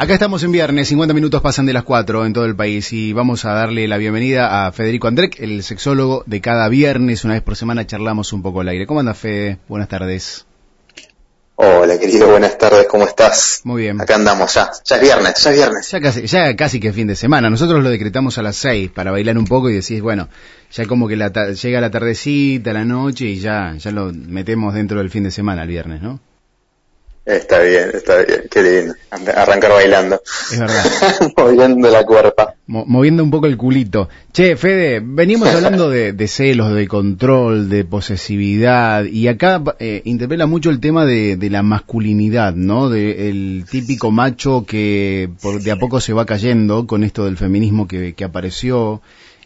Acá 0.00 0.14
estamos 0.14 0.42
en 0.44 0.50
viernes, 0.50 0.88
50 0.88 1.12
minutos 1.12 1.42
pasan 1.42 1.66
de 1.66 1.74
las 1.74 1.82
4 1.82 2.24
en 2.24 2.32
todo 2.32 2.46
el 2.46 2.56
país 2.56 2.90
y 2.94 3.12
vamos 3.12 3.44
a 3.44 3.52
darle 3.52 3.86
la 3.86 3.98
bienvenida 3.98 4.66
a 4.66 4.72
Federico 4.72 5.08
Andrek, 5.08 5.38
el 5.40 5.62
sexólogo 5.62 6.22
de 6.24 6.40
cada 6.40 6.70
viernes, 6.70 7.26
una 7.26 7.34
vez 7.34 7.42
por 7.42 7.54
semana 7.54 7.86
charlamos 7.86 8.32
un 8.32 8.40
poco 8.40 8.62
al 8.62 8.68
aire. 8.68 8.86
¿Cómo 8.86 9.00
anda 9.00 9.12
Fede? 9.12 9.58
Buenas 9.68 9.88
tardes. 9.90 10.46
Hola 11.56 11.98
querido, 11.98 12.30
buenas 12.30 12.56
tardes, 12.56 12.86
¿cómo 12.86 13.04
estás? 13.04 13.60
Muy 13.64 13.82
bien. 13.82 14.00
Acá 14.00 14.14
andamos 14.14 14.54
ya, 14.54 14.70
ya 14.82 14.96
es 14.96 15.02
viernes, 15.02 15.34
ya 15.34 15.50
es 15.50 15.56
viernes. 15.56 15.90
Ya 15.90 16.00
casi, 16.00 16.26
ya 16.26 16.56
casi 16.56 16.80
que 16.80 16.94
fin 16.94 17.06
de 17.06 17.14
semana. 17.14 17.50
Nosotros 17.50 17.84
lo 17.84 17.90
decretamos 17.90 18.38
a 18.38 18.42
las 18.42 18.56
6 18.56 18.92
para 18.92 19.10
bailar 19.10 19.36
un 19.36 19.44
poco 19.44 19.68
y 19.68 19.74
decís, 19.74 20.00
bueno, 20.00 20.30
ya 20.72 20.86
como 20.86 21.08
que 21.08 21.16
la 21.16 21.30
llega 21.52 21.78
la 21.78 21.90
tardecita, 21.90 22.72
la 22.72 22.86
noche 22.86 23.26
y 23.26 23.38
ya, 23.38 23.74
ya 23.76 23.90
lo 23.90 24.14
metemos 24.14 24.72
dentro 24.72 24.96
del 24.96 25.10
fin 25.10 25.24
de 25.24 25.30
semana 25.30 25.64
el 25.64 25.68
viernes, 25.68 26.00
¿no? 26.00 26.20
Está 27.30 27.60
bien, 27.60 27.90
está 27.94 28.16
bien, 28.16 28.42
qué 28.50 28.60
lindo. 28.60 28.94
Arrancar 29.10 29.70
bailando. 29.70 30.20
Es 30.50 30.58
verdad. 30.58 30.84
Moviendo 31.36 31.88
la 31.88 32.04
cuerpa. 32.04 32.54
moviendo 32.66 33.22
un 33.22 33.30
poco 33.30 33.46
el 33.46 33.56
culito. 33.56 34.08
Che, 34.32 34.56
Fede, 34.56 35.00
venimos 35.00 35.48
hablando 35.48 35.88
de, 35.88 36.28
celos, 36.28 36.74
de 36.74 36.88
control, 36.88 37.68
de 37.68 37.84
posesividad, 37.84 39.04
y 39.04 39.28
acá 39.28 39.62
eh, 39.78 40.02
interpela 40.04 40.46
mucho 40.46 40.70
el 40.70 40.80
tema 40.80 41.06
de, 41.06 41.38
la 41.50 41.62
masculinidad, 41.62 42.54
¿no? 42.54 42.90
De 42.90 43.30
el 43.30 43.64
típico 43.70 44.10
macho 44.10 44.64
que 44.66 45.30
por, 45.40 45.62
de 45.62 45.70
a 45.70 45.76
poco 45.76 46.00
se 46.00 46.12
va 46.12 46.26
cayendo 46.26 46.88
con 46.88 47.04
esto 47.04 47.26
del 47.26 47.36
feminismo 47.36 47.86
que, 47.86 48.14
que 48.14 48.24
apareció 48.24 49.02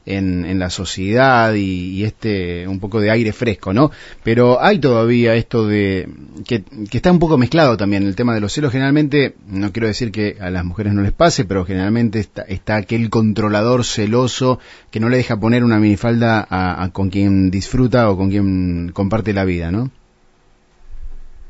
en, 0.06 0.44
en 0.44 0.58
la 0.58 0.70
sociedad 0.70 1.54
y, 1.54 2.04
este 2.04 2.68
un 2.68 2.80
poco 2.80 3.00
de 3.00 3.10
aire 3.10 3.32
fresco, 3.32 3.72
¿no? 3.72 3.90
Pero 4.22 4.62
hay 4.62 4.78
todavía 4.78 5.34
esto 5.34 5.66
de 5.66 6.08
que, 6.46 6.62
que, 6.90 6.98
está 6.98 7.10
un 7.10 7.18
poco 7.18 7.38
mezclado 7.38 7.76
también 7.76 8.02
el 8.02 8.14
tema 8.14 8.34
de 8.34 8.40
los 8.40 8.52
celos. 8.52 8.72
Generalmente, 8.72 9.34
no 9.48 9.72
quiero 9.72 9.88
decir 9.88 10.12
que 10.12 10.36
a 10.40 10.50
las 10.50 10.64
mujeres 10.64 10.92
no 10.92 11.02
les 11.02 11.12
pase, 11.12 11.44
pero 11.44 11.64
generalmente 11.64 12.20
está, 12.20 12.42
está 12.42 12.76
aquel 12.76 13.10
controlador 13.10 13.84
celoso 13.84 14.58
que 14.90 15.00
no 15.00 15.08
le 15.08 15.16
deja 15.16 15.38
poner 15.38 15.64
una 15.64 15.78
minifalda 15.78 16.46
a, 16.48 16.90
con 16.92 17.10
quien 17.10 17.50
disfruta 17.50 18.10
o 18.10 18.16
con 18.16 18.30
quien 18.30 18.90
comparte 18.92 19.32
la 19.32 19.44
vida, 19.44 19.70
¿no? 19.70 19.90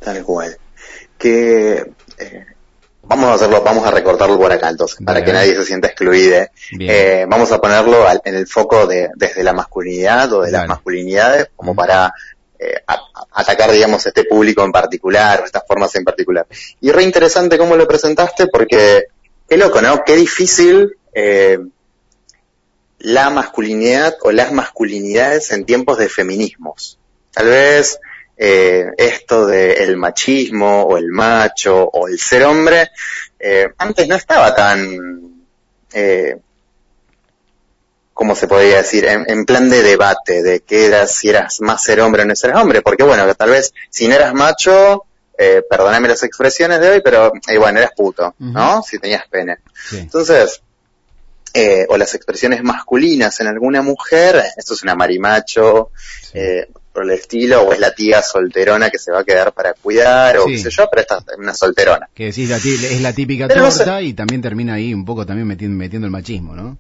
Tal 0.01 0.23
cual. 0.23 0.57
Que 1.19 1.93
eh, 2.19 2.45
Vamos 3.07 3.31
a 3.31 3.35
hacerlo, 3.35 3.63
vamos 3.63 3.87
a 3.87 3.91
recortarlo 3.91 4.39
por 4.39 4.51
acá 4.51 4.71
entonces, 4.71 4.99
para 5.05 5.25
que 5.25 5.33
nadie 5.33 5.55
se 5.55 5.65
sienta 5.65 5.89
excluido. 5.89 6.47
Eh, 6.81 7.27
vamos 7.29 7.53
a 7.53 7.61
ponerlo 7.61 8.07
en 8.25 8.35
el 8.35 8.47
foco 8.47 8.87
de, 8.87 9.11
desde 9.15 9.43
la 9.43 9.53
masculinidad 9.53 10.33
o 10.33 10.43
de 10.43 10.51
las 10.51 10.67
masculinidades, 10.67 11.49
como 11.55 11.75
para 11.75 12.13
eh, 12.59 12.83
atacar, 13.33 13.71
digamos, 13.73 14.07
este 14.07 14.25
público 14.25 14.65
en 14.65 14.73
particular 14.73 15.43
o 15.43 15.45
estas 15.45 15.65
formas 15.67 15.95
en 15.97 16.05
particular. 16.05 16.47
Y 16.81 16.91
re 16.93 17.03
interesante 17.03 17.59
cómo 17.59 17.77
lo 17.77 17.87
presentaste 17.87 18.47
porque, 18.47 19.05
qué 19.49 19.57
loco, 19.57 19.83
¿no? 19.83 20.03
Qué 20.05 20.17
difícil 20.17 20.97
eh, 21.13 21.59
la 23.01 23.29
masculinidad 23.31 24.17
o 24.23 24.33
las 24.33 24.51
masculinidades 24.53 25.51
en 25.53 25.67
tiempos 25.67 25.99
de 25.99 26.09
feminismos. 26.09 26.99
Tal 27.33 27.47
vez 27.49 27.99
eh, 28.37 28.87
esto 28.97 29.47
del 29.47 29.97
machismo 29.97 30.83
o 30.83 30.97
el 30.97 31.09
macho 31.09 31.85
o 31.85 32.09
el 32.09 32.19
ser 32.19 32.45
hombre, 32.45 32.91
eh, 33.39 33.69
antes 33.79 34.09
no 34.09 34.17
estaba 34.17 34.55
tan, 34.55 35.45
eh, 35.93 36.37
¿cómo 38.13 38.35
se 38.35 38.49
podría 38.49 38.79
decir? 38.79 39.07
En, 39.07 39.45
plan 39.45 39.69
de 39.69 39.83
debate 39.83 40.43
de 40.43 40.61
qué 40.61 40.87
eras, 40.87 41.15
si 41.15 41.29
eras 41.29 41.61
más 41.61 41.83
ser 41.83 42.01
hombre 42.01 42.23
o 42.23 42.25
no 42.25 42.35
ser 42.35 42.55
hombre, 42.55 42.83
porque 42.83 43.03
bueno, 43.03 43.33
tal 43.35 43.51
vez 43.51 43.73
si 43.91 44.09
no 44.09 44.15
eras 44.15 44.35
macho, 44.35 45.05
eh, 45.37 45.63
perdóname 45.69 46.09
las 46.09 46.23
expresiones 46.23 46.81
de 46.81 46.91
hoy, 46.91 47.01
pero 47.03 47.33
eh, 47.49 47.59
bueno, 47.59 47.79
eras 47.79 47.93
puto, 47.97 48.35
¿no? 48.39 48.83
Si 48.83 48.99
tenías 48.99 49.27
pene. 49.29 49.59
Entonces, 49.93 50.63
eh, 51.57 51.87
o 51.89 51.97
las 51.97 52.15
expresiones 52.17 52.65
masculinas 52.65 53.39
en 53.39 53.47
alguna 53.47 53.81
mujer, 53.81 54.43
esto 54.57 54.75
es 54.75 54.83
una 54.83 54.97
marimacho, 54.97 55.91
eh, 56.33 56.69
por 56.95 57.03
el 57.03 57.11
estilo, 57.11 57.63
o 57.63 57.73
es 57.73 57.81
la 57.81 57.93
tía 57.93 58.23
solterona 58.23 58.89
que 58.89 58.99
se 58.99 59.11
va 59.11 59.21
a 59.21 59.25
quedar 59.25 59.53
para 59.53 59.75
cuidar, 59.75 60.39
o 60.39 60.47
qué 60.47 60.59
sé 60.59 60.71
yo, 60.71 60.89
pero 60.89 61.03
esta 61.03 61.19
es 61.19 61.39
una 61.39 61.53
solterona. 61.53 62.09
Que 62.15 62.27
decís, 62.27 62.49
es 62.51 63.01
la 63.03 63.13
típica 63.13 63.49
torta 63.49 64.01
y 64.01 64.15
también 64.15 64.41
termina 64.41 64.75
ahí 64.75 64.95
un 64.95 65.05
poco 65.05 65.27
también 65.27 65.49
metiendo, 65.49 65.77
metiendo 65.77 66.07
el 66.07 66.13
machismo, 66.13 66.55
¿no? 66.55 66.79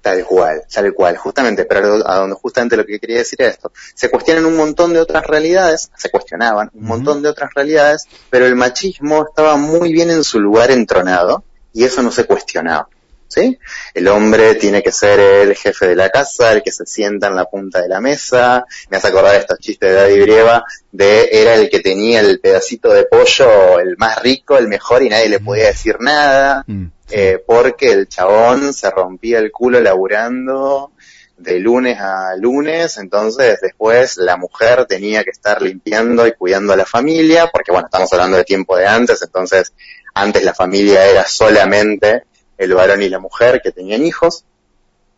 Tal 0.00 0.24
cual, 0.24 0.62
tal 0.72 0.92
cual, 0.94 1.16
justamente, 1.16 1.64
pero 1.64 2.08
a 2.08 2.16
donde 2.16 2.36
justamente 2.36 2.76
lo 2.76 2.86
que 2.86 2.98
quería 2.98 3.18
decir 3.18 3.40
es 3.42 3.54
esto. 3.54 3.72
Se 3.94 4.08
cuestionan 4.08 4.46
un 4.46 4.56
montón 4.56 4.92
de 4.92 5.00
otras 5.00 5.26
realidades, 5.26 5.90
se 5.96 6.10
cuestionaban 6.10 6.70
un 6.72 6.84
montón 6.84 7.22
de 7.22 7.28
otras 7.28 7.50
realidades, 7.54 8.04
pero 8.30 8.46
el 8.46 8.56
machismo 8.56 9.26
estaba 9.28 9.56
muy 9.56 9.92
bien 9.92 10.10
en 10.10 10.24
su 10.24 10.40
lugar 10.40 10.70
entronado 10.70 11.44
y 11.72 11.84
eso 11.84 12.02
no 12.02 12.10
se 12.10 12.24
cuestionaba. 12.24 12.88
¿Sí? 13.32 13.58
El 13.94 14.08
hombre 14.08 14.54
tiene 14.56 14.82
que 14.82 14.92
ser 14.92 15.18
el 15.18 15.54
jefe 15.54 15.88
de 15.88 15.96
la 15.96 16.10
casa, 16.10 16.52
el 16.52 16.62
que 16.62 16.70
se 16.70 16.86
sienta 16.86 17.28
en 17.28 17.36
la 17.36 17.46
punta 17.46 17.80
de 17.80 17.88
la 17.88 18.00
mesa. 18.00 18.64
Me 18.90 18.98
hace 18.98 19.08
acordar 19.08 19.36
estos 19.36 19.58
chistes 19.58 19.90
de 19.90 19.96
Daddy 19.96 20.20
Brieva 20.20 20.64
de 20.90 21.28
era 21.32 21.54
el 21.54 21.70
que 21.70 21.80
tenía 21.80 22.20
el 22.20 22.38
pedacito 22.40 22.92
de 22.92 23.04
pollo 23.04 23.80
el 23.80 23.96
más 23.96 24.20
rico, 24.22 24.58
el 24.58 24.68
mejor 24.68 25.02
y 25.02 25.08
nadie 25.08 25.30
le 25.30 25.40
podía 25.40 25.68
decir 25.68 25.96
nada, 26.00 26.64
mm, 26.66 26.86
eh, 27.10 27.42
porque 27.44 27.92
el 27.92 28.08
chabón 28.08 28.74
se 28.74 28.90
rompía 28.90 29.38
el 29.38 29.50
culo 29.50 29.80
laburando 29.80 30.92
de 31.38 31.58
lunes 31.58 31.98
a 31.98 32.36
lunes, 32.36 32.98
entonces 32.98 33.58
después 33.60 34.16
la 34.18 34.36
mujer 34.36 34.86
tenía 34.86 35.24
que 35.24 35.30
estar 35.30 35.60
limpiando 35.60 36.26
y 36.26 36.32
cuidando 36.32 36.72
a 36.72 36.76
la 36.76 36.86
familia, 36.86 37.48
porque 37.50 37.72
bueno, 37.72 37.86
estamos 37.86 38.12
hablando 38.12 38.36
de 38.36 38.44
tiempo 38.44 38.76
de 38.76 38.86
antes, 38.86 39.22
entonces 39.22 39.72
antes 40.14 40.44
la 40.44 40.54
familia 40.54 41.04
era 41.06 41.24
solamente 41.26 42.24
el 42.64 42.74
varón 42.74 43.02
y 43.02 43.08
la 43.08 43.18
mujer 43.18 43.60
que 43.62 43.72
tenían 43.72 44.04
hijos, 44.04 44.44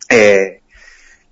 eh, 0.09 0.61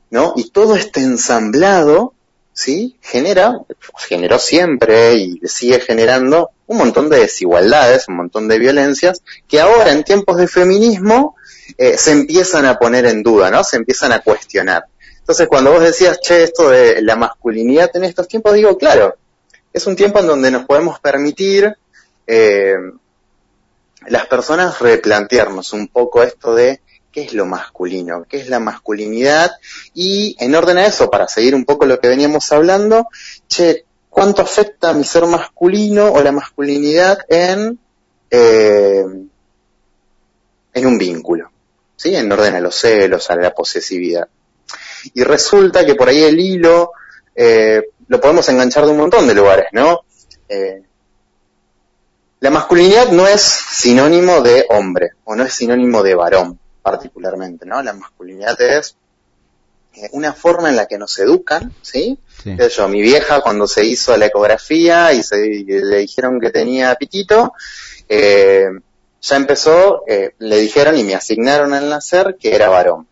¿no? 0.10 0.34
Y 0.36 0.50
todo 0.52 0.76
este 0.76 1.02
ensamblado, 1.02 2.14
¿sí? 2.54 2.98
Genera, 3.02 3.60
generó 3.98 4.40
siempre 4.40 5.16
y 5.16 5.40
sigue 5.46 5.80
generando 5.80 6.52
un 6.68 6.78
montón 6.78 7.10
de 7.10 7.20
desigualdades, 7.20 8.08
un 8.08 8.18
montón 8.18 8.48
de 8.48 8.60
violencias, 8.60 9.22
que 9.48 9.60
ahora 9.60 9.92
en 9.92 10.04
tiempos 10.04 10.38
de 10.38 10.48
feminismo 10.48 11.36
eh, 11.78 11.98
se 11.98 12.12
empiezan 12.12 12.66
a 12.66 12.78
poner 12.78 13.06
en 13.06 13.24
duda, 13.24 13.50
¿no? 13.50 13.64
Se 13.64 13.78
empiezan 13.78 14.12
a 14.12 14.22
cuestionar. 14.22 14.86
Entonces, 15.18 15.48
cuando 15.48 15.72
vos 15.72 15.82
decías, 15.82 16.20
che, 16.20 16.44
esto 16.44 16.70
de 16.70 17.02
la 17.02 17.16
masculinidad 17.16 17.90
en 17.96 18.04
estos 18.04 18.28
tiempos, 18.28 18.54
digo, 18.54 18.78
claro, 18.78 19.16
es 19.72 19.88
un 19.88 19.96
tiempo 19.96 20.20
en 20.20 20.28
donde 20.28 20.52
nos 20.52 20.66
podemos 20.66 21.00
permitir 21.00 21.76
eh, 22.28 22.76
las 24.08 24.28
personas 24.28 24.80
replantearnos 24.80 25.74
un 25.74 25.88
poco 25.88 26.24
esto 26.24 26.56
de 26.56 26.82
qué 27.12 27.22
es 27.22 27.34
lo 27.34 27.46
masculino, 27.46 28.26
qué 28.28 28.38
es 28.38 28.50
la 28.50 28.60
masculinidad 28.60 29.52
y 29.94 30.36
en 30.40 30.56
orden 30.56 30.80
a 30.80 30.88
eso, 30.88 31.10
para 31.10 31.28
seguir 31.28 31.54
un 31.54 31.64
poco 31.64 31.86
lo 31.86 32.00
que 32.00 32.08
veníamos 32.08 32.52
hablando, 32.52 33.08
che, 33.48 33.86
¿cuánto 34.10 34.42
afecta 34.42 34.94
mi 34.94 35.04
ser 35.04 35.26
masculino 35.28 36.12
o 36.12 36.22
la 36.22 36.32
masculinidad 36.32 37.20
en, 37.30 37.80
eh, 38.32 39.06
en 40.74 40.86
un 40.86 40.98
vínculo? 40.98 41.52
¿Sí? 41.96 42.16
En 42.16 42.32
orden 42.32 42.56
a 42.56 42.60
los 42.60 42.76
celos, 42.76 43.30
a 43.30 43.36
la 43.36 43.54
posesividad. 43.54 44.28
Y 45.14 45.24
resulta 45.24 45.86
que 45.86 45.96
por 45.96 46.10
ahí 46.10 46.24
el 46.24 46.40
hilo 46.40 46.92
eh, 47.36 47.84
lo 48.08 48.20
podemos 48.20 48.48
enganchar 48.50 48.86
de 48.86 48.92
un 48.92 48.98
montón 48.98 49.28
de 49.28 49.36
lugares, 49.36 49.68
¿no? 49.72 50.02
Eh, 50.50 50.82
la 52.44 52.50
masculinidad 52.50 53.10
no 53.10 53.26
es 53.26 53.42
sinónimo 53.42 54.42
de 54.42 54.66
hombre, 54.70 55.12
o 55.24 55.34
no 55.34 55.46
es 55.46 55.54
sinónimo 55.54 56.04
de 56.04 56.14
varón, 56.14 56.60
particularmente, 56.82 57.66
¿no? 57.66 57.82
La 57.82 57.94
masculinidad 57.94 58.62
es 58.62 58.98
eh, 59.94 60.10
una 60.12 60.34
forma 60.34 60.68
en 60.68 60.76
la 60.76 60.86
que 60.86 60.98
nos 60.98 61.18
educan, 61.20 61.74
¿sí? 61.82 62.20
Yo, 62.44 62.90
mi 62.90 63.02
vieja 63.02 63.40
cuando 63.40 63.66
se 63.66 63.86
hizo 63.86 64.18
la 64.18 64.26
ecografía 64.26 65.14
y, 65.14 65.24
se, 65.24 65.38
le 65.38 66.00
dijeron 66.00 66.42
que 66.42 66.50
tenía 66.50 66.94
pitito, 66.96 67.54
eh, 68.10 68.66
ya 69.22 69.36
empezó, 69.38 70.04
eh, 70.06 70.36
le 70.40 70.58
dijeron 70.58 70.98
y 70.98 71.06
me 71.06 71.16
asignaron 71.16 71.74
al 71.74 71.88
nacer 71.88 72.36
que 72.38 72.54
era 72.54 72.68
varón. 72.68 73.08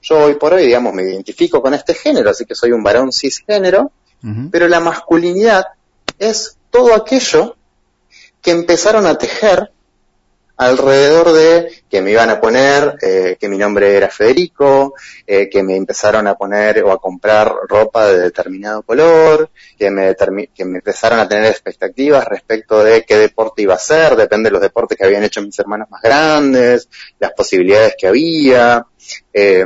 Yo 0.00 0.16
hoy 0.20 0.34
por 0.34 0.54
hoy, 0.54 0.64
digamos, 0.64 0.94
me 0.94 1.02
identifico 1.02 1.60
con 1.60 1.74
este 1.74 1.92
género, 1.92 2.30
así 2.30 2.44
que 2.44 2.54
soy 2.54 2.70
un 2.70 2.84
varón 2.84 3.10
cisgénero, 3.10 3.90
pero 4.52 4.68
la 4.68 4.78
masculinidad 4.78 5.66
es 6.20 6.56
todo 6.70 6.94
aquello 6.94 7.56
que 8.46 8.52
empezaron 8.52 9.06
a 9.06 9.18
tejer 9.18 9.72
alrededor 10.56 11.32
de 11.32 11.82
que 11.90 12.00
me 12.00 12.12
iban 12.12 12.30
a 12.30 12.40
poner 12.40 12.96
eh, 13.02 13.36
que 13.40 13.48
mi 13.48 13.58
nombre 13.58 13.96
era 13.96 14.08
Federico, 14.08 14.94
eh, 15.26 15.48
que 15.50 15.64
me 15.64 15.74
empezaron 15.74 16.28
a 16.28 16.36
poner 16.36 16.80
o 16.84 16.92
a 16.92 17.00
comprar 17.00 17.52
ropa 17.68 18.06
de 18.06 18.20
determinado 18.20 18.82
color, 18.82 19.50
que 19.76 19.90
me, 19.90 20.14
que 20.54 20.64
me 20.64 20.78
empezaron 20.78 21.18
a 21.18 21.28
tener 21.28 21.46
expectativas 21.46 22.24
respecto 22.24 22.84
de 22.84 23.04
qué 23.04 23.16
deporte 23.16 23.62
iba 23.62 23.74
a 23.74 23.78
ser, 23.78 24.14
depende 24.14 24.48
de 24.48 24.52
los 24.52 24.62
deportes 24.62 24.96
que 24.96 25.04
habían 25.04 25.24
hecho 25.24 25.42
mis 25.42 25.58
hermanos 25.58 25.90
más 25.90 26.00
grandes, 26.00 26.88
las 27.18 27.32
posibilidades 27.32 27.96
que 27.98 28.06
había. 28.06 28.86
Eh, 29.32 29.64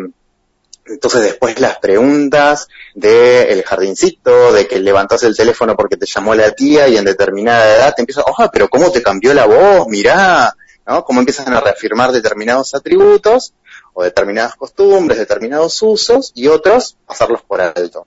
entonces 0.91 1.23
después 1.23 1.59
las 1.61 1.79
preguntas 1.79 2.69
del 2.95 3.49
el 3.49 3.63
jardincito, 3.63 4.53
de 4.53 4.67
que 4.67 4.79
levantas 4.79 5.23
el 5.23 5.37
teléfono 5.37 5.77
porque 5.77 5.97
te 5.97 6.07
llamó 6.07 6.35
la 6.35 6.51
tía 6.53 6.89
y 6.89 6.97
en 6.97 7.05
determinada 7.05 7.77
edad 7.77 7.95
te 7.95 8.03
empieza, 8.03 8.23
ojo, 8.27 8.49
pero 8.53 8.69
¿cómo 8.69 8.91
te 8.91 9.03
cambió 9.03 9.33
la 9.33 9.47
voz? 9.47 9.87
Mirá, 9.89 10.55
¿no? 10.87 11.05
Cómo 11.05 11.21
empiezan 11.21 11.53
a 11.53 11.61
reafirmar 11.61 12.13
determinados 12.13 12.75
atributos 12.75 13.55
o 13.95 14.03
determinadas 14.03 14.57
costumbres, 14.57 15.19
determinados 15.19 15.81
usos 15.83 16.33
y 16.35 16.49
otros 16.49 16.97
pasarlos 17.07 17.43
por 17.43 17.61
alto. 17.61 18.07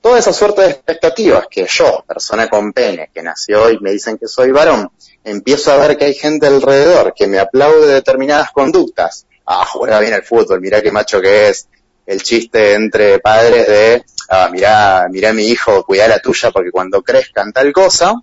Toda 0.00 0.18
esa 0.18 0.32
suerte 0.32 0.62
de 0.62 0.70
expectativas 0.70 1.46
que 1.48 1.66
yo, 1.68 2.04
persona 2.06 2.48
con 2.48 2.72
pene, 2.72 3.10
que 3.14 3.22
nació 3.22 3.70
y 3.70 3.78
me 3.78 3.92
dicen 3.92 4.18
que 4.18 4.26
soy 4.26 4.50
varón, 4.50 4.90
empiezo 5.22 5.70
a 5.70 5.76
ver 5.76 5.96
que 5.96 6.06
hay 6.06 6.14
gente 6.14 6.48
alrededor 6.48 7.14
que 7.14 7.28
me 7.28 7.38
aplaude 7.38 7.86
determinadas 7.86 8.50
conductas. 8.50 9.26
Ah, 9.46 9.64
juega 9.64 10.00
bien 10.00 10.14
el 10.14 10.24
fútbol, 10.24 10.60
mirá 10.60 10.82
qué 10.82 10.90
macho 10.90 11.20
que 11.20 11.50
es. 11.50 11.68
El 12.06 12.22
chiste 12.22 12.74
entre 12.74 13.18
padres 13.20 13.66
de, 13.66 14.04
ah, 14.28 14.48
mirá, 14.50 15.06
mirá 15.10 15.32
mi 15.32 15.44
hijo, 15.44 15.84
cuidá 15.84 16.08
la 16.08 16.18
tuya 16.18 16.50
porque 16.50 16.70
cuando 16.70 17.02
crezcan 17.02 17.52
tal 17.52 17.72
cosa, 17.72 18.14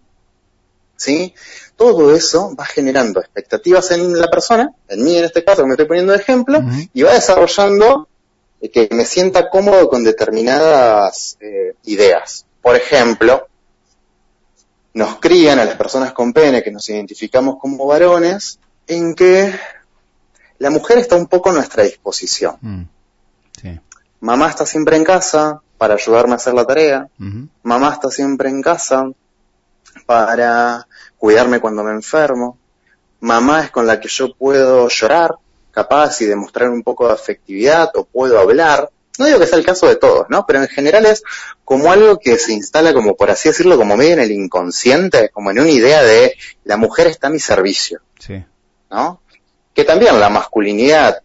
¿sí? 0.95 1.33
Todo 1.75 2.13
eso 2.13 2.53
va 2.59 2.65
generando 2.65 3.21
expectativas 3.21 3.91
en 3.91 4.19
la 4.19 4.29
persona, 4.29 4.69
en 4.89 5.03
mí 5.03 5.17
en 5.17 5.23
este 5.23 5.45
caso 5.45 5.61
que 5.61 5.67
me 5.67 5.73
estoy 5.73 5.85
poniendo 5.85 6.11
de 6.11 6.19
ejemplo, 6.19 6.61
y 6.93 7.03
va 7.03 7.13
desarrollando 7.13 8.09
eh, 8.59 8.69
que 8.69 8.89
me 8.91 9.05
sienta 9.05 9.49
cómodo 9.49 9.87
con 9.87 10.03
determinadas 10.03 11.37
eh, 11.39 11.75
ideas. 11.85 12.45
Por 12.61 12.75
ejemplo, 12.75 13.47
nos 14.93 15.19
crían 15.19 15.59
a 15.59 15.65
las 15.65 15.75
personas 15.75 16.11
con 16.11 16.33
pene 16.33 16.61
que 16.61 16.71
nos 16.71 16.89
identificamos 16.89 17.57
como 17.59 17.85
varones 17.85 18.59
en 18.87 19.15
que 19.15 19.53
la 20.57 20.69
mujer 20.69 20.97
está 20.97 21.15
un 21.15 21.27
poco 21.27 21.51
a 21.51 21.53
nuestra 21.53 21.83
disposición. 21.83 22.57
Mm. 22.59 22.83
Mamá 24.21 24.49
está 24.49 24.65
siempre 24.65 24.97
en 24.97 25.03
casa 25.03 25.61
para 25.77 25.93
ayudarme 25.93 26.33
a 26.33 26.35
hacer 26.35 26.53
la 26.53 26.65
tarea. 26.65 27.07
Mamá 27.63 27.93
está 27.93 28.09
siempre 28.11 28.49
en 28.49 28.61
casa 28.61 29.09
para 30.05 30.87
cuidarme 31.17 31.59
cuando 31.59 31.83
me 31.83 31.91
enfermo. 31.91 32.57
Mamá 33.21 33.63
es 33.63 33.71
con 33.71 33.87
la 33.87 33.99
que 33.99 34.07
yo 34.07 34.33
puedo 34.33 34.87
llorar, 34.89 35.35
capaz, 35.71 36.21
y 36.21 36.25
demostrar 36.25 36.69
un 36.69 36.83
poco 36.83 37.07
de 37.07 37.13
afectividad, 37.13 37.91
o 37.95 38.05
puedo 38.05 38.39
hablar. 38.39 38.89
No 39.17 39.25
digo 39.25 39.39
que 39.39 39.47
sea 39.47 39.57
el 39.57 39.65
caso 39.65 39.87
de 39.87 39.97
todos, 39.97 40.27
¿no? 40.29 40.45
Pero 40.45 40.61
en 40.61 40.67
general 40.69 41.05
es 41.05 41.23
como 41.65 41.91
algo 41.91 42.19
que 42.19 42.37
se 42.37 42.53
instala 42.53 42.93
como, 42.93 43.15
por 43.15 43.29
así 43.29 43.49
decirlo, 43.49 43.77
como 43.77 43.97
medio 43.97 44.13
en 44.13 44.19
el 44.19 44.31
inconsciente, 44.31 45.29
como 45.29 45.51
en 45.51 45.59
una 45.59 45.69
idea 45.69 46.01
de 46.03 46.35
la 46.63 46.77
mujer 46.77 47.07
está 47.07 47.27
a 47.27 47.31
mi 47.31 47.39
servicio. 47.39 47.99
Sí. 48.17 48.43
¿No? 48.89 49.21
Que 49.73 49.83
también 49.83 50.19
la 50.19 50.29
masculinidad 50.29 51.21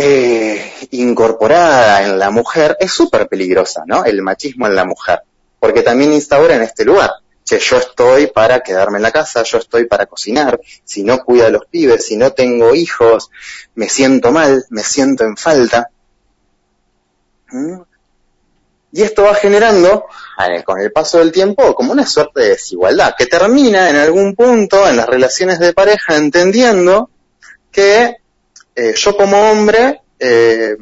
eh, 0.00 0.72
incorporada 0.92 2.04
en 2.04 2.18
la 2.18 2.30
mujer 2.30 2.76
es 2.78 2.92
súper 2.92 3.28
peligrosa, 3.28 3.82
¿no? 3.86 4.04
El 4.04 4.22
machismo 4.22 4.66
en 4.66 4.74
la 4.74 4.84
mujer. 4.84 5.22
Porque 5.58 5.82
también 5.82 6.12
instaura 6.12 6.54
en 6.54 6.62
este 6.62 6.84
lugar 6.84 7.10
yo 7.56 7.78
estoy 7.78 8.26
para 8.26 8.60
quedarme 8.60 8.98
en 8.98 9.02
la 9.02 9.12
casa, 9.12 9.42
yo 9.42 9.58
estoy 9.58 9.86
para 9.86 10.06
cocinar, 10.06 10.60
si 10.84 11.02
no 11.02 11.24
cuido 11.24 11.46
a 11.46 11.50
los 11.50 11.64
pibes, 11.66 12.04
si 12.04 12.16
no 12.16 12.32
tengo 12.32 12.74
hijos, 12.74 13.30
me 13.74 13.88
siento 13.88 14.30
mal, 14.30 14.66
me 14.68 14.82
siento 14.82 15.24
en 15.24 15.36
falta. 15.36 15.88
¿Mm? 17.50 17.80
Y 18.92 19.02
esto 19.02 19.22
va 19.22 19.34
generando, 19.34 20.06
con 20.64 20.80
el 20.80 20.92
paso 20.92 21.18
del 21.18 21.32
tiempo, 21.32 21.74
como 21.74 21.92
una 21.92 22.06
suerte 22.06 22.40
de 22.40 22.48
desigualdad, 22.50 23.14
que 23.16 23.26
termina 23.26 23.88
en 23.90 23.96
algún 23.96 24.34
punto 24.34 24.86
en 24.88 24.96
las 24.96 25.06
relaciones 25.06 25.58
de 25.58 25.72
pareja 25.72 26.16
entendiendo 26.16 27.10
que 27.70 28.16
eh, 28.80 28.94
yo 28.94 29.16
como 29.16 29.50
hombre 29.50 30.02
eh, 30.20 30.76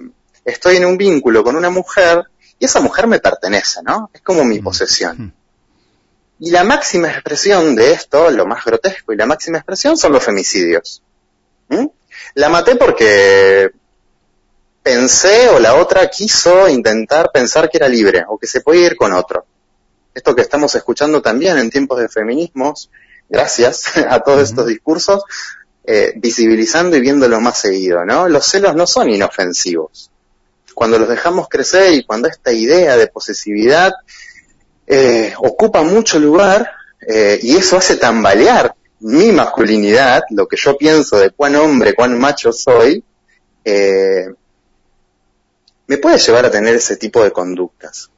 estoy 0.45 0.77
en 0.77 0.85
un 0.85 0.99
vínculo 0.99 1.43
con 1.43 1.57
una 1.57 1.71
mujer 1.71 2.25
y 2.59 2.67
esa 2.67 2.81
mujer 2.81 3.07
me 3.07 3.21
pertenece, 3.21 3.83
¿no? 3.83 4.11
Es 4.13 4.21
como 4.21 4.45
mi 4.45 4.61
mm. 4.61 4.65
posesión. 4.65 5.17
Mm. 5.19 5.33
Y 6.41 6.51
la 6.51 6.63
máxima 6.63 7.09
expresión 7.09 7.75
de 7.75 7.93
esto, 7.93 8.31
lo 8.31 8.45
más 8.45 8.63
grotesco 8.67 9.15
y 9.15 9.17
la 9.17 9.25
máxima 9.25 9.57
expresión 9.57 9.97
son 9.97 10.13
los 10.13 10.23
femicidios. 10.23 11.03
¿Mm? 11.69 11.87
La 12.35 12.51
maté 12.51 12.77
porque 12.77 13.71
pensé 14.83 15.49
o 15.49 15.59
la 15.59 15.77
otra 15.77 16.11
quiso 16.11 16.69
intentar 16.69 17.31
pensar 17.33 17.71
que 17.71 17.79
era 17.79 17.89
libre 17.89 18.27
o 18.29 18.37
que 18.37 18.47
se 18.47 18.61
podía 18.61 18.89
ir 18.89 18.97
con 18.97 19.15
otro. 19.15 19.47
Esto 20.13 20.35
que 20.35 20.43
estamos 20.43 20.75
escuchando 20.75 21.23
también 21.23 21.57
en 21.57 21.71
tiempos 21.71 21.99
de 21.99 22.11
feminismos, 22.11 22.91
gracias 23.31 23.97
a 24.11 24.21
todos 24.21 24.51
estos 24.51 24.67
discursos, 24.67 25.25
eh, 25.87 26.13
visibilizando 26.17 26.97
y 26.97 27.01
viéndolo 27.01 27.41
más 27.41 27.61
seguido, 27.61 28.05
¿no? 28.05 28.29
Los 28.29 28.47
celos 28.47 28.75
no 28.75 28.87
son 28.87 29.09
inofensivos. 29.09 30.11
Cuando 30.75 30.99
los 30.99 31.09
dejamos 31.09 31.49
crecer 31.49 31.93
y 31.95 32.05
cuando 32.05 32.29
esta 32.29 32.53
idea 32.53 32.97
de 32.97 33.07
posesividad 33.07 33.93
eh, 34.87 35.33
ocupa 35.39 35.83
mucho 35.83 36.19
lugar 36.19 36.71
eh, 37.07 37.39
y 37.41 37.57
eso 37.57 37.77
hace 37.77 37.97
tambalear 37.97 38.75
mi 39.01 39.31
masculinidad, 39.31 40.25
lo 40.31 40.47
que 40.49 40.57
yo 40.57 40.77
pienso 40.77 41.19
de 41.19 41.31
cuán 41.31 41.57
hombre, 41.57 41.95
cuán 41.95 42.19
macho 42.19 42.53
soy, 42.53 43.03
eh, 43.65 44.27
me 45.87 45.99
puede 45.99 46.19
llevar 46.19 46.47
a 46.47 46.51
tener 46.51 46.75
ese 46.75 46.97
tipo 46.97 47.23
de 47.23 47.31
conductas. 47.31 48.11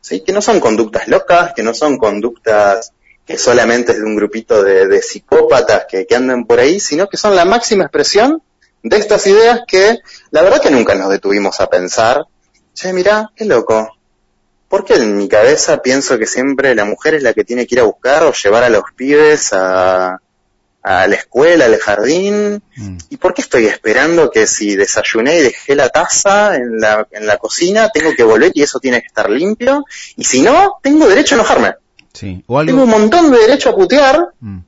¿sí? 0.00 0.20
Que 0.20 0.32
no 0.32 0.40
son 0.40 0.60
conductas 0.60 1.08
locas, 1.08 1.52
que 1.54 1.62
no 1.62 1.74
son 1.74 1.98
conductas 1.98 2.92
que 3.30 3.38
solamente 3.38 3.92
es 3.92 3.98
de 3.98 4.04
un 4.04 4.16
grupito 4.16 4.64
de, 4.64 5.00
psicópatas 5.02 5.86
que, 5.88 6.04
que, 6.04 6.16
andan 6.16 6.46
por 6.46 6.58
ahí, 6.58 6.80
sino 6.80 7.08
que 7.08 7.16
son 7.16 7.36
la 7.36 7.44
máxima 7.44 7.84
expresión 7.84 8.42
de 8.82 8.96
estas 8.96 9.24
ideas 9.28 9.60
que 9.68 10.00
la 10.32 10.42
verdad 10.42 10.60
que 10.60 10.72
nunca 10.72 10.96
nos 10.96 11.10
detuvimos 11.10 11.60
a 11.60 11.68
pensar, 11.68 12.24
che, 12.74 12.92
mira, 12.92 13.30
qué 13.36 13.44
loco, 13.44 13.96
porque 14.68 14.94
en 14.94 15.16
mi 15.16 15.28
cabeza 15.28 15.80
pienso 15.80 16.18
que 16.18 16.26
siempre 16.26 16.74
la 16.74 16.84
mujer 16.84 17.14
es 17.14 17.22
la 17.22 17.32
que 17.32 17.44
tiene 17.44 17.68
que 17.68 17.76
ir 17.76 17.80
a 17.82 17.84
buscar 17.84 18.24
o 18.24 18.32
llevar 18.32 18.64
a 18.64 18.68
los 18.68 18.82
pibes 18.96 19.52
a, 19.52 20.20
a 20.82 21.06
la 21.06 21.14
escuela, 21.14 21.66
al 21.66 21.78
jardín. 21.78 22.60
Mm. 22.74 22.98
¿Y 23.10 23.16
por 23.18 23.32
qué 23.32 23.42
estoy 23.42 23.66
esperando 23.66 24.32
que 24.32 24.48
si 24.48 24.74
desayuné 24.74 25.38
y 25.38 25.42
dejé 25.42 25.76
la 25.76 25.88
taza 25.88 26.56
en 26.56 26.80
la, 26.80 27.06
en 27.12 27.28
la 27.28 27.36
cocina, 27.36 27.90
tengo 27.90 28.12
que 28.12 28.24
volver 28.24 28.50
y 28.54 28.62
eso 28.62 28.80
tiene 28.80 29.00
que 29.00 29.06
estar 29.06 29.30
limpio? 29.30 29.84
Y 30.16 30.24
si 30.24 30.42
no, 30.42 30.80
tengo 30.82 31.06
derecho 31.06 31.36
a 31.36 31.38
enojarme. 31.38 31.74
Sí. 32.12 32.44
Tengo 32.46 32.82
un 32.82 32.90
montón 32.90 33.30
de 33.30 33.38
derecho 33.38 33.70
a 33.70 33.76
putear 33.76 34.32
mm. 34.40 34.58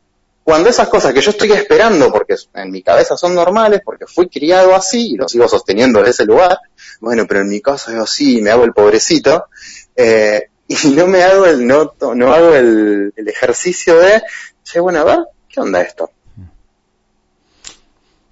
cuando 0.45 0.69
esas 0.69 0.89
cosas 0.89 1.13
que 1.13 1.21
yo 1.21 1.31
estoy 1.31 1.53
esperando, 1.53 2.13
porque 2.13 2.37
en 2.55 2.71
mi 2.71 2.83
cabeza 2.83 3.17
son 3.17 3.35
normales, 3.35 3.83
porque 3.85 4.07
fui 4.07 4.29
criado 4.29 4.75
así 4.75 5.13
y 5.13 5.17
lo 5.17 5.29
sigo 5.29 5.49
sosteniendo 5.49 5.99
desde 5.99 6.11
ese 6.13 6.25
lugar, 6.25 6.59
bueno, 7.01 7.27
pero 7.27 7.41
en 7.41 7.49
mi 7.49 7.61
caso 7.61 7.91
es 7.91 7.99
así, 7.99 8.41
me 8.41 8.51
hago 8.51 8.65
el 8.65 8.73
pobrecito, 8.73 9.47
eh, 9.97 10.49
y 10.69 10.89
no 10.91 11.07
me 11.07 11.23
hago 11.23 11.47
el, 11.47 11.67
no, 11.67 11.95
no 12.15 12.33
hago 12.33 12.55
el, 12.55 13.13
ejercicio 13.17 13.99
de, 13.99 14.23
che, 14.63 14.81
bueno, 14.81 15.01
a 15.01 15.05
ver, 15.05 15.19
¿qué 15.49 15.61
onda 15.61 15.83
esto? 15.83 16.11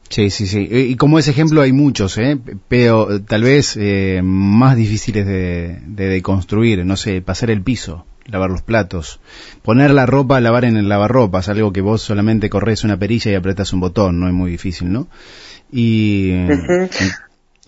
Sí, 0.08 0.30
sí, 0.30 0.48
sí. 0.48 0.66
Y 0.68 0.96
como 0.96 1.20
ese 1.20 1.30
ejemplo 1.30 1.62
hay 1.62 1.72
muchos, 1.72 2.18
¿eh? 2.18 2.36
pero 2.66 3.22
tal 3.22 3.44
vez 3.44 3.76
eh, 3.76 4.20
más 4.24 4.76
difíciles 4.76 5.24
de, 5.24 5.78
de, 5.86 6.08
de, 6.08 6.22
construir. 6.22 6.84
No 6.84 6.96
sé, 6.96 7.22
pasar 7.22 7.48
el 7.48 7.62
piso, 7.62 8.06
lavar 8.30 8.50
los 8.50 8.62
platos, 8.62 9.20
poner 9.62 9.90
la 9.90 10.06
ropa, 10.06 10.40
lavar 10.40 10.64
en 10.64 10.76
el 10.76 10.88
lavarropas, 10.88 11.48
algo 11.48 11.72
que 11.72 11.80
vos 11.80 12.02
solamente 12.02 12.50
corres 12.50 12.84
una 12.84 12.98
perilla 12.98 13.30
y 13.30 13.34
apretas 13.34 13.72
un 13.72 13.80
botón, 13.80 14.20
no 14.20 14.26
es 14.26 14.32
muy 14.32 14.50
difícil, 14.50 14.92
¿no? 14.92 15.08
Y, 15.72 16.32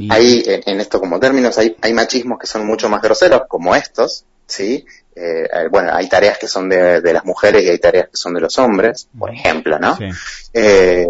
hay, 0.09 0.43
en, 0.47 0.81
esto 0.81 0.99
como 0.99 1.21
términos, 1.21 1.59
hay, 1.59 1.77
hay 1.81 1.93
machismos 1.93 2.39
que 2.39 2.47
son 2.47 2.67
mucho 2.67 2.89
más 2.89 3.03
groseros, 3.03 3.43
como 3.49 3.75
estos, 3.75 4.25
¿sí? 4.47 4.85
Eh, 5.15 5.45
eh, 5.45 5.69
bueno, 5.71 5.91
hay 5.93 6.09
tareas 6.09 6.39
que 6.39 6.49
son 6.49 6.69
de, 6.69 7.01
las 7.13 7.25
mujeres 7.25 7.63
y 7.63 7.69
hay 7.69 7.79
tareas 7.79 8.09
que 8.09 8.17
son 8.17 8.35
de 8.35 8.41
los 8.41 8.59
hombres, 8.59 9.09
por 9.17 9.31
ejemplo, 9.31 9.79
¿no? 9.79 9.99
Eh, 10.55 11.07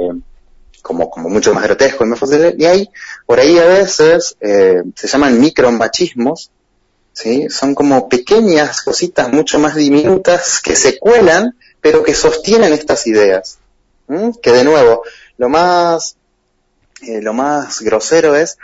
como, 0.82 1.08
como 1.08 1.28
mucho 1.28 1.54
más 1.54 1.62
grotesco 1.62 2.04
y 2.04 2.08
más 2.08 2.18
fácil. 2.18 2.56
Y 2.58 2.64
hay, 2.64 2.88
por 3.24 3.38
ahí 3.38 3.58
a 3.58 3.64
veces, 3.64 4.36
se 4.40 5.08
llaman 5.08 5.40
micromachismos, 5.40 6.50
¿sí? 7.12 7.48
Son 7.50 7.74
como 7.74 8.08
pequeñas 8.08 8.82
cositas 8.82 9.32
mucho 9.32 9.58
más 9.58 9.74
diminutas 9.74 10.60
que 10.60 10.76
se 10.76 10.98
cuelan, 10.98 11.56
pero 11.80 12.02
que 12.02 12.14
sostienen 12.14 12.72
estas 12.72 13.06
ideas. 13.06 13.58
Que 14.42 14.52
de 14.52 14.64
nuevo, 14.64 15.02
lo 15.38 15.48
más 15.48 16.16
eh, 17.02 17.20
lo 17.20 17.32
más 17.32 17.80
grosero 17.80 18.36
es 18.36 18.58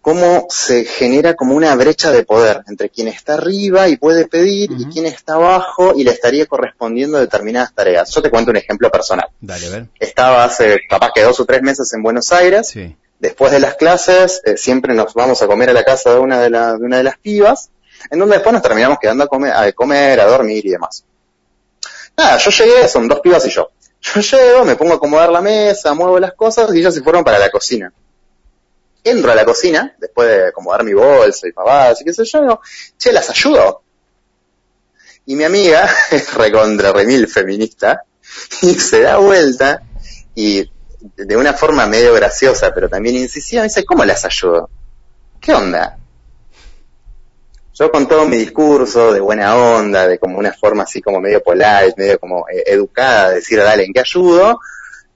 cómo 0.00 0.46
se 0.50 0.84
genera 0.84 1.34
como 1.34 1.54
una 1.54 1.74
brecha 1.74 2.10
de 2.10 2.24
poder 2.24 2.62
entre 2.68 2.90
quien 2.90 3.08
está 3.08 3.34
arriba 3.34 3.88
y 3.88 3.96
puede 3.96 4.26
pedir 4.26 4.70
y 4.76 4.86
quien 4.86 5.06
está 5.06 5.34
abajo 5.34 5.94
y 5.96 6.04
le 6.04 6.10
estaría 6.10 6.46
correspondiendo 6.46 7.18
determinadas 7.18 7.72
tareas. 7.74 8.10
Yo 8.10 8.22
te 8.22 8.30
cuento 8.30 8.50
un 8.50 8.56
ejemplo 8.56 8.90
personal. 8.90 9.28
Dale, 9.40 9.66
a 9.66 9.70
ver. 9.70 9.86
Estaba 9.98 10.44
hace 10.44 10.80
capaz 10.88 11.12
que 11.14 11.22
dos 11.22 11.38
o 11.40 11.44
tres 11.44 11.62
meses 11.62 11.92
en 11.92 12.02
Buenos 12.02 12.32
Aires. 12.32 12.74
Después 13.20 13.52
de 13.52 13.60
las 13.60 13.76
clases, 13.76 14.42
eh, 14.44 14.56
siempre 14.56 14.94
nos 14.94 15.14
vamos 15.14 15.40
a 15.42 15.46
comer 15.46 15.70
a 15.70 15.72
la 15.72 15.84
casa 15.84 16.12
de 16.12 16.18
una 16.18 16.40
de, 16.40 16.50
de 16.50 16.84
una 16.84 16.96
de 16.96 17.04
las 17.04 17.18
pibas, 17.18 17.70
en 18.10 18.18
donde 18.18 18.36
después 18.36 18.52
nos 18.52 18.62
terminamos 18.62 18.98
quedando 19.00 19.24
a 19.24 19.26
comer, 19.26 19.52
a 19.52 19.72
comer, 19.72 20.20
a 20.20 20.26
dormir 20.26 20.64
y 20.66 20.70
demás. 20.70 21.04
Nada, 22.16 22.36
yo 22.38 22.50
llegué, 22.50 22.88
son 22.88 23.08
dos 23.08 23.20
pibas 23.20 23.44
y 23.46 23.50
yo. 23.50 23.70
Yo 24.00 24.20
llego, 24.20 24.64
me 24.64 24.76
pongo 24.76 24.94
a 24.94 24.96
acomodar 24.96 25.30
la 25.30 25.40
mesa, 25.40 25.94
muevo 25.94 26.18
las 26.18 26.34
cosas 26.34 26.74
y 26.74 26.80
ellas 26.80 26.94
se 26.94 27.02
fueron 27.02 27.24
para 27.24 27.38
la 27.38 27.50
cocina. 27.50 27.92
Entro 29.04 29.32
a 29.32 29.34
la 29.34 29.44
cocina, 29.44 29.94
después 29.98 30.28
de 30.28 30.48
acomodar 30.48 30.84
mi 30.84 30.92
bolsa 30.92 31.48
y 31.48 31.52
pavadas 31.52 32.00
y 32.00 32.04
qué 32.04 32.12
sé 32.12 32.24
yo, 32.24 32.60
che, 32.98 33.12
las 33.12 33.30
ayudo. 33.30 33.82
Y 35.26 35.36
mi 35.36 35.44
amiga, 35.44 35.88
es 36.10 36.34
recontra 36.34 36.92
remil 36.92 37.28
feminista, 37.28 38.04
y 38.62 38.74
se 38.74 39.02
da 39.02 39.18
vuelta 39.18 39.82
y 40.34 40.68
de 41.16 41.36
una 41.36 41.52
forma 41.52 41.86
medio 41.86 42.14
graciosa, 42.14 42.72
pero 42.74 42.88
también 42.88 43.16
incisiva, 43.16 43.62
me 43.62 43.68
dice, 43.68 43.84
¿cómo 43.84 44.04
las 44.04 44.24
ayudo? 44.24 44.70
¿Qué 45.40 45.52
onda? 45.52 45.98
Yo 47.74 47.90
con 47.90 48.06
todo 48.06 48.26
mi 48.26 48.36
discurso 48.36 49.12
de 49.12 49.20
buena 49.20 49.56
onda, 49.56 50.06
de 50.06 50.18
como 50.18 50.38
una 50.38 50.52
forma 50.52 50.82
así 50.82 51.00
como 51.00 51.20
medio 51.20 51.42
polite, 51.42 51.94
medio 51.96 52.18
como 52.18 52.46
eh, 52.48 52.64
educada, 52.66 53.30
de 53.30 53.36
decir, 53.36 53.58
dale, 53.58 53.84
¿en 53.84 53.94
qué 53.94 54.00
ayudo? 54.00 54.60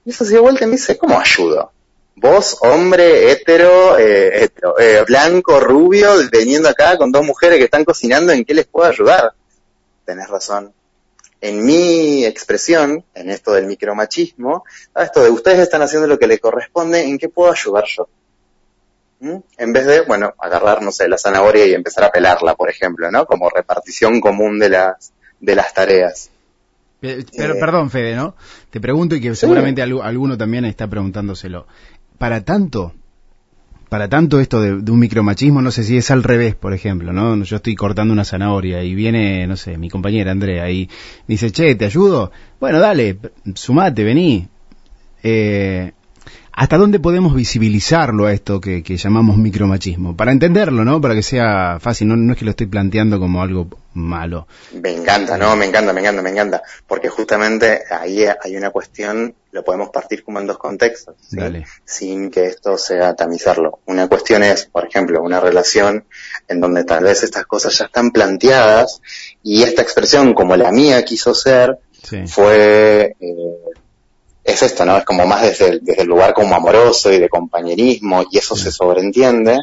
Y 0.03 0.09
eso 0.09 0.25
se 0.25 0.31
dio 0.31 0.41
vuelta 0.41 0.63
y 0.63 0.67
me 0.67 0.73
dice, 0.73 0.97
¿cómo 0.97 1.19
ayudo? 1.19 1.71
Vos, 2.15 2.57
hombre, 2.61 3.31
hetero, 3.31 3.99
eh, 3.99 4.49
eh, 4.79 5.03
blanco, 5.07 5.59
rubio, 5.59 6.09
veniendo 6.31 6.67
acá 6.67 6.97
con 6.97 7.11
dos 7.11 7.23
mujeres 7.23 7.59
que 7.59 7.65
están 7.65 7.85
cocinando, 7.85 8.33
¿en 8.33 8.43
qué 8.43 8.55
les 8.55 8.65
puedo 8.65 8.89
ayudar? 8.89 9.33
Tenés 10.03 10.27
razón. 10.27 10.73
En 11.39 11.63
mi 11.63 12.25
expresión, 12.25 13.05
en 13.13 13.29
esto 13.29 13.53
del 13.53 13.67
micromachismo, 13.67 14.63
esto 14.95 15.21
de 15.21 15.29
ustedes 15.29 15.59
están 15.59 15.83
haciendo 15.83 16.07
lo 16.07 16.17
que 16.17 16.25
les 16.25 16.39
corresponde, 16.39 17.03
¿en 17.03 17.19
qué 17.19 17.29
puedo 17.29 17.51
ayudar 17.51 17.83
yo? 17.85 18.09
¿Mm? 19.19 19.37
En 19.57 19.73
vez 19.73 19.85
de, 19.87 20.01
bueno, 20.01 20.33
agarrar, 20.39 20.81
no 20.81 20.91
sé, 20.91 21.07
la 21.07 21.17
zanahoria 21.17 21.65
y 21.65 21.73
empezar 21.73 22.03
a 22.03 22.11
pelarla, 22.11 22.55
por 22.55 22.69
ejemplo, 22.69 23.09
¿no? 23.09 23.25
Como 23.25 23.49
repartición 23.49 24.21
común 24.21 24.59
de 24.59 24.69
las, 24.69 25.11
de 25.39 25.55
las 25.55 25.73
tareas. 25.73 26.29
Pero, 26.99 27.21
eh, 27.21 27.59
perdón, 27.59 27.89
Fede, 27.89 28.15
¿no? 28.15 28.35
Te 28.69 28.79
pregunto 28.79 29.15
y 29.15 29.21
que 29.21 29.35
seguramente 29.35 29.81
alguno 29.81 30.37
también 30.37 30.65
está 30.65 30.87
preguntándoselo. 30.87 31.67
Para 32.17 32.43
tanto, 32.43 32.93
para 33.89 34.09
tanto 34.09 34.39
esto 34.39 34.61
de, 34.61 34.91
un 34.91 34.99
micromachismo, 34.99 35.61
no 35.61 35.71
sé 35.71 35.83
si 35.83 35.97
es 35.97 36.11
al 36.11 36.23
revés, 36.23 36.55
por 36.55 36.73
ejemplo, 36.73 37.13
¿no? 37.13 37.41
Yo 37.43 37.57
estoy 37.57 37.75
cortando 37.75 38.13
una 38.13 38.25
zanahoria 38.25 38.83
y 38.83 38.95
viene, 38.95 39.47
no 39.47 39.57
sé, 39.57 39.77
mi 39.77 39.89
compañera 39.89 40.31
Andrea 40.31 40.69
y 40.69 40.89
dice, 41.27 41.51
che, 41.51 41.75
¿te 41.75 41.85
ayudo? 41.85 42.31
Bueno, 42.59 42.79
dale, 42.79 43.17
sumate, 43.53 44.03
vení. 44.03 44.47
Eh, 45.23 45.93
¿Hasta 46.51 46.77
dónde 46.77 46.99
podemos 46.99 47.35
visibilizarlo 47.35 48.25
a 48.25 48.33
esto 48.33 48.59
que, 48.59 48.81
llamamos 48.81 49.37
micromachismo? 49.37 50.17
Para 50.17 50.31
entenderlo, 50.31 50.83
¿no? 50.83 50.99
Para 50.99 51.13
que 51.13 51.21
sea 51.21 51.77
fácil, 51.79 52.07
no, 52.07 52.33
es 52.33 52.39
que 52.39 52.45
lo 52.45 52.51
estoy 52.51 52.65
planteando 52.65 53.19
como 53.19 53.43
algo 53.43 53.67
malo. 53.93 54.47
Me 54.73 54.91
encanta, 54.91 55.37
no, 55.37 55.55
me 55.55 55.67
encanta, 55.67 55.93
me 55.93 56.01
encanta, 56.01 56.21
me 56.23 56.31
encanta. 56.31 56.63
Porque 56.87 57.09
justamente 57.09 57.83
ahí 57.91 58.25
hay 58.25 58.57
una 58.57 58.71
cuestión, 58.71 59.35
lo 59.51 59.63
podemos 59.63 59.89
partir 59.89 60.23
como 60.23 60.39
en 60.39 60.47
dos 60.47 60.57
contextos, 60.57 61.15
sin 61.85 62.31
que 62.31 62.47
esto 62.47 62.75
sea 62.79 63.15
tamizarlo. 63.15 63.79
Una 63.85 64.07
cuestión 64.07 64.41
es, 64.41 64.65
por 64.65 64.87
ejemplo, 64.87 65.21
una 65.21 65.39
relación 65.39 66.05
en 66.47 66.59
donde 66.59 66.85
tal 66.85 67.03
vez 67.03 67.21
estas 67.21 67.45
cosas 67.45 67.77
ya 67.77 67.85
están 67.85 68.09
planteadas 68.09 68.99
y 69.43 69.61
esta 69.61 69.83
expresión, 69.83 70.33
como 70.33 70.55
la 70.55 70.71
mía 70.71 71.05
quiso 71.05 71.35
ser, 71.35 71.77
fue... 72.25 73.15
Eh, 73.19 73.83
es 74.47 74.63
esto, 74.63 74.85
¿no? 74.85 74.97
Es 74.97 75.03
como 75.03 75.27
más 75.27 75.41
desde 75.41 75.67
el, 75.67 75.79
desde 75.83 76.03
el 76.03 76.07
lugar 76.07 76.33
como 76.33 76.55
amoroso 76.55 77.11
y 77.11 77.19
de 77.19 77.27
compañerismo 77.27 78.23
y 78.31 78.37
eso 78.37 78.55
se 78.55 78.71
sobreentiende. 78.71 79.59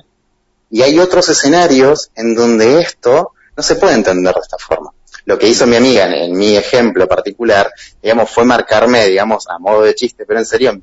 Y 0.70 0.82
hay 0.82 0.98
otros 0.98 1.26
escenarios 1.30 2.10
en 2.14 2.34
donde 2.34 2.80
esto 2.80 3.32
no 3.56 3.62
se 3.62 3.76
puede 3.76 3.94
entender 3.94 4.34
de 4.34 4.40
esta 4.40 4.58
forma. 4.58 4.90
Lo 5.24 5.38
que 5.38 5.48
hizo 5.48 5.66
mi 5.66 5.76
amiga 5.76 6.04
en, 6.04 6.36
mi 6.36 6.54
ejemplo 6.54 7.08
particular, 7.08 7.72
digamos, 8.02 8.30
fue 8.30 8.44
marcarme, 8.44 9.06
digamos, 9.06 9.48
a 9.48 9.58
modo 9.58 9.82
de 9.82 9.94
chiste, 9.94 10.26
pero 10.26 10.38
en 10.38 10.44
serio, 10.44 10.78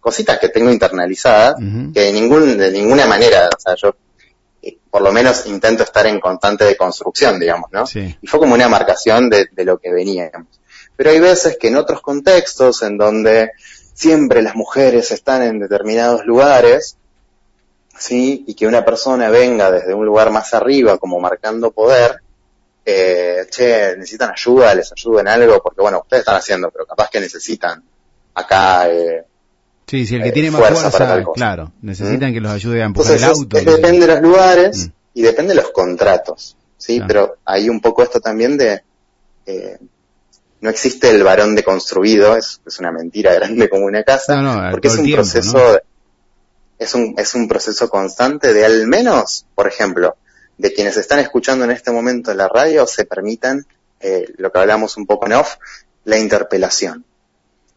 cositas 0.00 0.38
que 0.38 0.50
tengo 0.50 0.70
internalizadas, 0.70 1.54
que 1.94 2.00
de, 2.00 2.12
ningún, 2.12 2.58
de 2.58 2.70
ninguna 2.70 3.06
manera, 3.06 3.48
o 3.56 3.58
sea, 3.58 3.74
yo 3.74 3.96
eh, 4.60 4.76
por 4.90 5.00
lo 5.00 5.12
menos 5.12 5.46
intento 5.46 5.82
estar 5.82 6.06
en 6.06 6.20
constante 6.20 6.64
de 6.66 6.76
construcción, 6.76 7.40
digamos, 7.40 7.70
¿no? 7.72 7.84
Y 7.94 8.26
fue 8.26 8.38
como 8.38 8.52
una 8.52 8.68
marcación 8.68 9.30
de, 9.30 9.46
de 9.50 9.64
lo 9.64 9.78
que 9.78 9.90
venía, 9.90 10.30
pero 10.96 11.10
hay 11.10 11.20
veces 11.20 11.56
que 11.58 11.68
en 11.68 11.76
otros 11.76 12.00
contextos, 12.00 12.82
en 12.82 12.96
donde 12.96 13.52
siempre 13.94 14.42
las 14.42 14.54
mujeres 14.54 15.10
están 15.10 15.42
en 15.42 15.60
determinados 15.60 16.26
lugares, 16.26 16.96
¿sí? 17.98 18.44
Y 18.46 18.54
que 18.54 18.66
una 18.66 18.84
persona 18.84 19.30
venga 19.30 19.70
desde 19.70 19.94
un 19.94 20.04
lugar 20.04 20.30
más 20.30 20.52
arriba, 20.54 20.98
como 20.98 21.20
marcando 21.20 21.70
poder, 21.70 22.20
eh, 22.84 23.46
che, 23.50 23.96
necesitan 23.96 24.30
ayuda, 24.30 24.74
les 24.74 24.92
ayudo 24.92 25.20
en 25.20 25.28
algo, 25.28 25.62
porque 25.62 25.80
bueno, 25.80 26.00
ustedes 26.00 26.20
están 26.20 26.36
haciendo, 26.36 26.70
pero 26.70 26.86
capaz 26.86 27.10
que 27.10 27.20
necesitan 27.20 27.82
acá, 28.34 28.88
eh, 28.90 29.24
Sí, 29.86 30.04
si 30.04 30.16
el 30.16 30.22
que 30.22 30.28
eh, 30.30 30.32
tiene 30.32 30.50
más 30.50 30.60
fuerza, 30.60 30.90
para 30.90 31.24
claro, 31.32 31.72
necesitan 31.80 32.30
¿Mm? 32.30 32.34
que 32.34 32.40
los 32.40 32.52
ayude 32.52 32.82
a 32.82 32.86
empujar 32.86 33.16
el 33.16 33.24
auto. 33.24 33.56
depende 33.56 34.00
de 34.00 34.14
los 34.14 34.20
lugares 34.20 34.88
mm. 34.88 34.90
y 35.14 35.22
depende 35.22 35.54
de 35.54 35.62
los 35.62 35.70
contratos, 35.70 36.56
¿sí? 36.76 37.00
Pero 37.06 37.36
hay 37.44 37.68
un 37.68 37.80
poco 37.80 38.02
esto 38.02 38.20
también 38.20 38.58
de, 38.58 38.82
eh, 39.46 39.78
no 40.60 40.70
existe 40.70 41.10
el 41.10 41.22
varón 41.22 41.54
deconstruido, 41.54 42.36
es, 42.36 42.60
es 42.66 42.78
una 42.78 42.92
mentira 42.92 43.34
grande 43.34 43.68
como 43.68 43.86
una 43.86 44.02
casa, 44.02 44.70
porque 44.70 44.88
es 44.88 44.96
un 44.96 45.12
proceso, 45.12 45.80
es 46.78 46.94
un, 46.94 47.14
es 47.18 47.34
un 47.34 47.48
proceso 47.48 47.88
constante 47.88 48.52
de 48.52 48.64
al 48.64 48.86
menos, 48.86 49.46
por 49.54 49.66
ejemplo, 49.66 50.16
de 50.58 50.72
quienes 50.72 50.96
están 50.96 51.18
escuchando 51.18 51.64
en 51.64 51.70
este 51.70 51.90
momento 51.90 52.30
en 52.30 52.38
la 52.38 52.48
radio 52.48 52.86
se 52.86 53.04
permitan, 53.04 53.66
eh, 54.00 54.32
lo 54.38 54.50
que 54.50 54.58
hablamos 54.58 54.96
un 54.96 55.06
poco 55.06 55.26
en 55.26 55.34
off, 55.34 55.56
la 56.04 56.18
interpelación. 56.18 57.04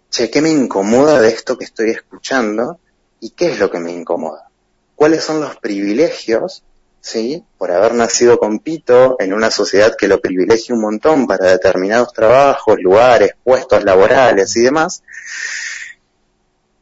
Che, 0.09 0.29
¿qué 0.29 0.41
me 0.41 0.49
incomoda 0.49 1.19
de 1.19 1.29
esto 1.29 1.57
que 1.57 1.65
estoy 1.65 1.91
escuchando? 1.91 2.79
¿Y 3.19 3.31
qué 3.31 3.51
es 3.51 3.59
lo 3.59 3.69
que 3.69 3.79
me 3.79 3.91
incomoda? 3.91 4.49
¿Cuáles 4.95 5.23
son 5.23 5.39
los 5.41 5.57
privilegios 5.57 6.63
¿sí? 7.01 7.43
Por 7.57 7.71
haber 7.71 7.93
nacido 7.93 8.37
con 8.37 8.59
pito 8.59 9.15
en 9.19 9.33
una 9.33 9.51
sociedad 9.51 9.95
que 9.97 10.07
lo 10.07 10.19
privilegia 10.19 10.75
un 10.75 10.81
montón 10.81 11.27
para 11.27 11.47
determinados 11.47 12.13
trabajos, 12.13 12.79
lugares, 12.79 13.33
puestos 13.43 13.83
laborales 13.83 14.55
y 14.55 14.61
demás, 14.61 15.03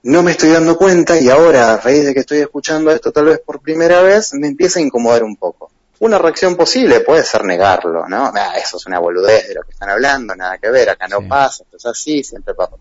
no 0.03 0.23
me 0.23 0.31
estoy 0.31 0.49
dando 0.49 0.77
cuenta 0.77 1.19
y 1.19 1.29
ahora, 1.29 1.73
a 1.73 1.77
raíz 1.77 2.05
de 2.05 2.13
que 2.13 2.21
estoy 2.21 2.39
escuchando 2.39 2.91
esto 2.91 3.11
tal 3.11 3.25
vez 3.25 3.39
por 3.45 3.61
primera 3.61 4.01
vez, 4.01 4.33
me 4.33 4.47
empieza 4.47 4.79
a 4.79 4.83
incomodar 4.83 5.23
un 5.23 5.35
poco. 5.35 5.71
Una 5.99 6.19
reacción 6.19 6.55
posible 6.55 6.99
puede 6.99 7.23
ser 7.23 7.43
negarlo, 7.43 8.07
¿no? 8.07 8.31
Ah, 8.35 8.53
eso 8.57 8.77
es 8.77 8.85
una 8.85 8.99
boludez 8.99 9.47
de 9.47 9.55
lo 9.55 9.63
que 9.63 9.71
están 9.71 9.89
hablando, 9.89 10.35
nada 10.35 10.59
que 10.59 10.69
ver, 10.69 10.89
acá 10.89 11.07
no 11.07 11.27
pasa, 11.27 11.63
esto 11.63 11.77
es 11.77 11.85
así, 11.87 12.23
siempre 12.23 12.53
pasa. 12.53 12.75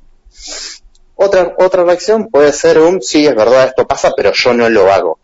Otra, 1.14 1.54
otra 1.58 1.82
reacción 1.82 2.28
puede 2.28 2.52
ser 2.52 2.78
un, 2.78 3.00
sí, 3.00 3.26
es 3.26 3.34
verdad, 3.34 3.68
esto 3.68 3.86
pasa, 3.86 4.12
pero 4.14 4.32
yo 4.32 4.52
no 4.52 4.68
lo 4.68 4.92
hago 4.92 5.18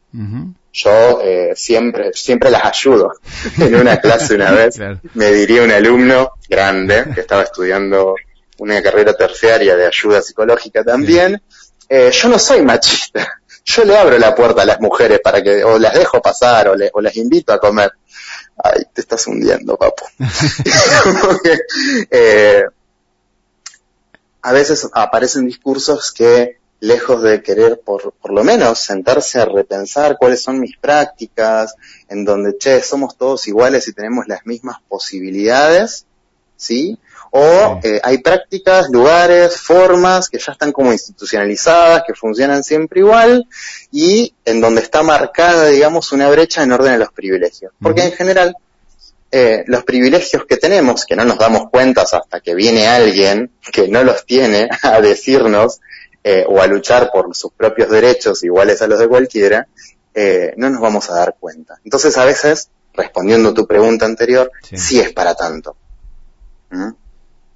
yo 0.73 1.21
eh, 1.23 1.52
siempre, 1.55 2.12
siempre 2.14 2.50
las 2.50 2.64
ayudo. 2.64 3.12
en 3.59 3.75
una 3.75 4.00
clase 4.00 4.35
una 4.35 4.50
vez 4.52 4.79
me 5.14 5.31
diría 5.33 5.62
un 5.62 5.71
alumno 5.71 6.33
grande 6.49 7.05
que 7.14 7.21
estaba 7.21 7.43
estudiando 7.43 8.14
una 8.59 8.83
carrera 8.83 9.14
terciaria 9.14 9.76
de 9.76 9.87
ayuda 9.87 10.23
psicológica 10.23 10.85
también, 10.85 11.43
eh, 11.88 12.11
yo 12.12 12.29
no 12.29 12.38
soy 12.38 12.62
machista. 12.62 13.38
Yo 13.64 13.85
le 13.85 13.97
abro 13.97 14.19
la 14.19 14.35
puerta 14.35 14.62
a 14.62 14.64
las 14.64 14.81
mujeres 14.81 15.21
para 15.23 15.41
que, 15.41 15.62
o 15.62 15.79
las 15.79 15.95
dejo 15.95 16.21
pasar, 16.21 16.67
o, 16.67 16.75
o 16.95 17.00
las 17.00 17.17
invito 17.17 17.52
a 17.52 17.61
comer. 17.61 17.93
Ay, 18.57 18.83
te 18.93 19.02
estás 19.02 19.25
hundiendo, 19.29 19.76
papu. 19.76 20.05
eh, 22.11 22.64
a 24.43 24.52
veces 24.52 24.88
aparecen 24.93 25.47
discursos 25.47 26.11
que 26.11 26.59
lejos 26.83 27.23
de 27.23 27.43
querer 27.43 27.81
por, 27.81 28.12
por 28.21 28.33
lo 28.33 28.43
menos 28.43 28.81
sentarse 28.81 29.41
a 29.41 29.45
repensar 29.45 30.17
cuáles 30.19 30.43
son 30.43 30.59
mis 30.59 30.77
prácticas, 30.77 31.77
en 32.09 32.25
donde, 32.25 32.59
che, 32.59 32.83
somos 32.83 33.17
todos 33.17 33.47
iguales 33.47 33.87
y 33.87 33.93
tenemos 33.93 34.27
las 34.27 34.45
mismas 34.47 34.79
posibilidades, 34.89 36.07
¿sí? 36.57 36.99
O 37.31 37.79
eh, 37.85 38.01
hay 38.03 38.19
prácticas, 38.19 38.91
lugares, 38.91 39.61
formas 39.61 40.29
que 40.29 40.39
ya 40.39 40.53
están 40.53 40.73
como 40.73 40.93
institucionalizadas, 40.93 42.03
que 42.05 42.15
funcionan 42.15 42.65
siempre 42.65 42.99
igual, 42.99 43.47
y 43.93 44.35
en 44.45 44.61
donde 44.61 44.83
está 44.83 45.05
marcada, 45.05 45.69
digamos, 45.69 46.11
una 46.11 46.29
brecha 46.31 46.65
en 46.65 46.73
orden 46.73 46.95
a 46.95 46.99
los 46.99 47.12
privilegios. 47.12 47.73
Porque 47.81 48.03
en 48.03 48.12
general, 48.12 48.57
eh, 49.31 49.62
los 49.69 49.85
privilegios 49.85 50.47
que 50.47 50.57
tenemos, 50.57 51.07
que 51.07 51.15
no 51.15 51.25
nos 51.25 51.39
damos 51.39 51.71
cuenta 51.71 52.03
hasta 52.03 52.41
que 52.41 52.57
viene 52.57 52.89
alguien 52.89 53.53
que 53.73 53.87
no 53.87 54.03
los 54.03 54.27
tiene 54.27 54.69
a 54.83 55.01
decirnos 55.01 55.81
eh, 56.25 56.45
o 56.49 56.61
a 56.61 56.67
luchar 56.67 57.11
por 57.12 57.35
sus 57.35 57.52
propios 57.52 57.91
derechos 57.91 58.43
iguales 58.45 58.81
a 58.83 58.87
los 58.87 58.99
de 58.99 59.09
cualquiera, 59.09 59.67
eh, 60.14 60.52
no 60.57 60.71
nos 60.71 60.81
vamos 60.81 61.11
a 61.11 61.14
dar 61.14 61.37
cuenta. 61.38 61.81
Entonces 61.85 62.17
a 62.17 62.25
veces, 62.25 62.69
respondiendo 62.95 63.50
a 63.50 63.55
tu 63.55 63.67
pregunta 63.67 64.07
anterior, 64.07 64.50
sí, 64.62 65.00
es 65.00 65.12
para 65.12 65.35
tanto. 65.35 65.76
¿Mm? 66.71 66.91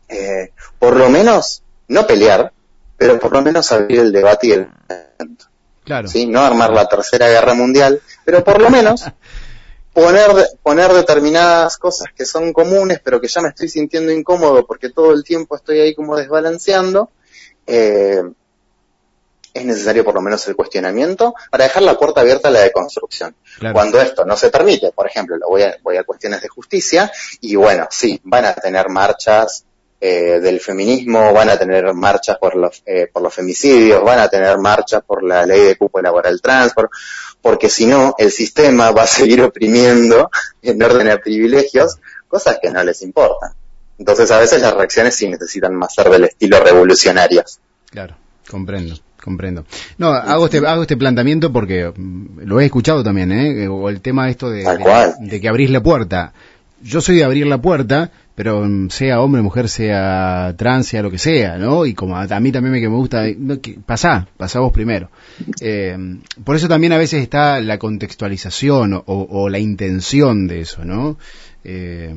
Eh, 0.08 0.52
por 0.78 0.96
lo 0.96 1.08
menos, 1.08 1.62
no 1.88 2.06
pelear, 2.06 2.52
pero 2.96 3.18
por 3.18 3.32
lo 3.32 3.42
menos 3.42 3.70
abrir 3.72 4.00
el 4.00 4.12
debate 4.12 4.46
y 4.46 4.52
el 4.52 4.68
claro. 5.84 6.08
¿sí? 6.08 6.26
No 6.26 6.40
armar 6.40 6.72
la 6.72 6.88
tercera 6.88 7.28
guerra 7.28 7.54
mundial, 7.54 8.00
pero 8.24 8.42
por 8.42 8.60
lo 8.60 8.70
menos 8.70 9.04
poner, 9.92 10.30
poner 10.62 10.92
determinadas 10.92 11.76
cosas 11.76 12.08
que 12.14 12.24
son 12.24 12.52
comunes, 12.52 13.00
pero 13.02 13.20
que 13.20 13.28
ya 13.28 13.40
me 13.40 13.48
estoy 13.48 13.68
sintiendo 13.68 14.12
incómodo 14.12 14.66
porque 14.66 14.90
todo 14.90 15.12
el 15.12 15.24
tiempo 15.24 15.56
estoy 15.56 15.80
ahí 15.80 15.94
como 15.94 16.16
desbalanceando, 16.16 17.10
eh, 17.66 18.22
es 19.56 19.64
necesario 19.64 20.04
por 20.04 20.14
lo 20.14 20.20
menos 20.20 20.46
el 20.48 20.56
cuestionamiento 20.56 21.34
para 21.50 21.64
dejar 21.64 21.82
la 21.82 21.98
puerta 21.98 22.20
abierta 22.20 22.48
a 22.48 22.50
la 22.50 22.60
deconstrucción. 22.60 23.34
Cuando 23.72 24.00
esto 24.00 24.24
no 24.24 24.36
se 24.36 24.50
permite, 24.50 24.92
por 24.92 25.06
ejemplo, 25.06 25.36
lo 25.36 25.48
voy 25.48 25.62
a, 25.62 25.76
voy 25.82 25.96
a 25.96 26.04
cuestiones 26.04 26.42
de 26.42 26.48
justicia, 26.48 27.10
y 27.40 27.56
bueno, 27.56 27.86
sí, 27.90 28.20
van 28.24 28.44
a 28.44 28.54
tener 28.54 28.88
marchas, 28.88 29.64
eh, 29.98 30.40
del 30.40 30.60
feminismo, 30.60 31.32
van 31.32 31.48
a 31.48 31.58
tener 31.58 31.92
marchas 31.94 32.36
por 32.38 32.54
los, 32.54 32.82
eh, 32.84 33.08
por 33.10 33.22
los 33.22 33.32
femicidios, 33.32 34.04
van 34.04 34.18
a 34.18 34.28
tener 34.28 34.58
marchas 34.58 35.02
por 35.02 35.22
la 35.22 35.46
ley 35.46 35.62
de 35.62 35.76
cupo 35.76 36.02
laboral 36.02 36.38
trans, 36.42 36.74
porque 37.40 37.70
si 37.70 37.86
no, 37.86 38.14
el 38.18 38.30
sistema 38.30 38.90
va 38.90 39.04
a 39.04 39.06
seguir 39.06 39.40
oprimiendo 39.40 40.30
en 40.60 40.82
orden 40.82 41.08
a 41.08 41.16
privilegios 41.16 41.98
cosas 42.28 42.58
que 42.60 42.70
no 42.70 42.84
les 42.84 43.00
importan. 43.00 43.52
Entonces 43.98 44.30
a 44.30 44.38
veces 44.38 44.60
las 44.60 44.74
reacciones 44.74 45.14
sí 45.14 45.28
necesitan 45.30 45.74
más 45.74 45.94
ser 45.94 46.10
del 46.10 46.24
estilo 46.24 46.60
revolucionarias. 46.60 47.58
Claro, 47.90 48.16
comprendo 48.50 48.96
comprendo. 49.26 49.66
No, 49.98 50.08
hago 50.08 50.44
este, 50.46 50.58
hago 50.58 50.82
este 50.82 50.96
planteamiento 50.96 51.52
porque 51.52 51.92
mm, 51.94 52.42
lo 52.44 52.60
he 52.60 52.64
escuchado 52.64 53.02
también, 53.02 53.32
¿eh? 53.32 53.66
O 53.68 53.90
el 53.90 54.00
tema 54.00 54.26
de 54.26 54.30
esto 54.30 54.48
de, 54.48 54.64
de, 55.20 55.40
que 55.40 55.48
abrís 55.48 55.68
la 55.68 55.82
puerta. 55.82 56.32
Yo 56.80 57.00
soy 57.00 57.16
de 57.16 57.24
abrir 57.24 57.46
la 57.48 57.60
puerta, 57.60 58.12
pero 58.36 58.64
mm, 58.64 58.90
sea 58.90 59.20
hombre, 59.20 59.42
mujer, 59.42 59.68
sea 59.68 60.54
trans, 60.56 60.86
sea 60.86 61.02
lo 61.02 61.10
que 61.10 61.18
sea, 61.18 61.58
¿no? 61.58 61.86
Y 61.86 61.94
como 61.94 62.16
a, 62.16 62.40
mí 62.40 62.52
también 62.52 62.72
me, 62.72 62.80
que 62.80 62.88
me 62.88 62.94
gusta, 62.94 63.24
pasá, 63.84 64.28
pasá 64.36 64.60
vos 64.60 64.72
primero. 64.72 65.10
Eh, 65.60 65.98
por 66.44 66.54
eso 66.54 66.68
también 66.68 66.92
a 66.92 66.98
veces 66.98 67.20
está 67.20 67.60
la 67.60 67.78
contextualización 67.78 68.94
o, 68.94 69.02
o 69.06 69.48
la 69.48 69.58
intención 69.58 70.46
de 70.46 70.60
eso, 70.60 70.84
¿no? 70.84 71.18
Eh, 71.68 72.14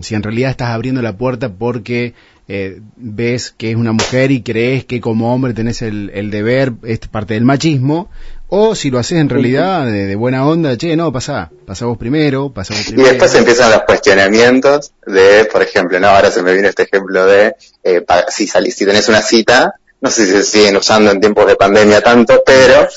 si 0.00 0.14
en 0.14 0.22
realidad 0.22 0.50
estás 0.50 0.68
abriendo 0.68 1.00
la 1.00 1.16
puerta 1.16 1.54
porque 1.54 2.12
eh, 2.52 2.80
ves 2.96 3.54
que 3.56 3.70
es 3.70 3.76
una 3.76 3.92
mujer 3.92 4.32
y 4.32 4.42
crees 4.42 4.84
que 4.84 5.00
como 5.00 5.32
hombre 5.32 5.54
tenés 5.54 5.82
el, 5.82 6.30
deber, 6.32 6.72
es 6.82 6.98
parte 6.98 7.34
del 7.34 7.44
machismo, 7.44 8.10
o 8.48 8.74
si 8.74 8.90
lo 8.90 8.98
haces 8.98 9.18
en 9.18 9.28
realidad 9.28 9.86
de, 9.86 10.16
buena 10.16 10.44
onda, 10.44 10.76
che, 10.76 10.96
no, 10.96 11.12
pasa, 11.12 11.52
pasa 11.64 11.86
vos 11.86 11.96
primero, 11.96 12.52
pasa 12.52 12.74
vos 12.74 12.86
primero. 12.86 13.06
Y 13.06 13.10
después 13.10 13.32
empiezan 13.36 13.70
los 13.70 13.82
cuestionamientos 13.82 14.90
de, 15.06 15.44
por 15.44 15.62
ejemplo, 15.62 16.00
no, 16.00 16.08
ahora 16.08 16.32
se 16.32 16.42
me 16.42 16.52
viene 16.52 16.66
este 16.66 16.82
ejemplo 16.82 17.24
de, 17.24 17.54
eh, 17.84 18.04
si 18.28 18.48
salís, 18.48 18.74
si 18.74 18.84
tenés 18.84 19.08
una 19.08 19.22
cita, 19.22 19.76
no 20.00 20.10
sé 20.10 20.26
si 20.26 20.32
se 20.32 20.42
siguen 20.42 20.76
usando 20.76 21.12
en 21.12 21.20
tiempos 21.20 21.46
de 21.46 21.54
pandemia 21.54 22.00
tanto, 22.00 22.42
pero 22.44 22.88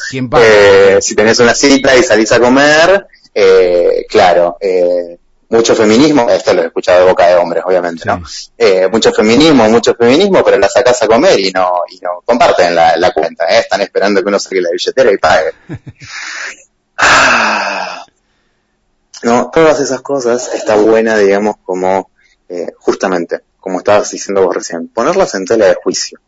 eh, 0.41 0.97
si 0.99 1.13
tenés 1.13 1.39
una 1.39 1.53
cita 1.53 1.95
y 1.95 2.01
salís 2.01 2.31
a 2.31 2.39
comer, 2.39 3.05
eh, 3.35 4.03
claro, 4.09 4.57
eh, 4.59 5.19
mucho 5.53 5.75
feminismo, 5.75 6.27
esto 6.29 6.53
lo 6.53 6.63
he 6.63 6.65
escuchado 6.65 7.01
de 7.01 7.05
boca 7.05 7.27
de 7.27 7.35
hombres, 7.35 7.63
obviamente, 7.65 8.03
¿no? 8.05 8.23
Eh, 8.57 8.87
mucho 8.91 9.13
feminismo, 9.13 9.69
mucho 9.69 9.93
feminismo, 9.93 10.43
pero 10.43 10.57
la 10.57 10.67
sacas 10.67 11.03
a 11.03 11.07
comer 11.07 11.39
y 11.39 11.51
no, 11.51 11.83
y 11.89 11.99
no 11.99 12.21
comparten 12.25 12.73
la, 12.73 13.11
cuenta, 13.13 13.45
¿eh? 13.45 13.59
Están 13.59 13.81
esperando 13.81 14.21
que 14.21 14.29
uno 14.29 14.39
saque 14.39 14.61
la 14.61 14.71
billetera 14.71 15.11
y 15.11 15.17
pague. 15.17 15.51
no, 19.23 19.51
todas 19.53 19.79
esas 19.79 20.01
cosas 20.01 20.49
está 20.55 20.75
buena, 20.75 21.17
digamos, 21.17 21.57
como, 21.63 22.09
eh, 22.49 22.71
justamente, 22.79 23.41
como 23.59 23.77
estabas 23.77 24.09
diciendo 24.09 24.43
vos 24.43 24.55
recién, 24.55 24.87
ponerlas 24.87 25.35
en 25.35 25.45
tela 25.45 25.67
de 25.67 25.75
juicio, 25.75 26.19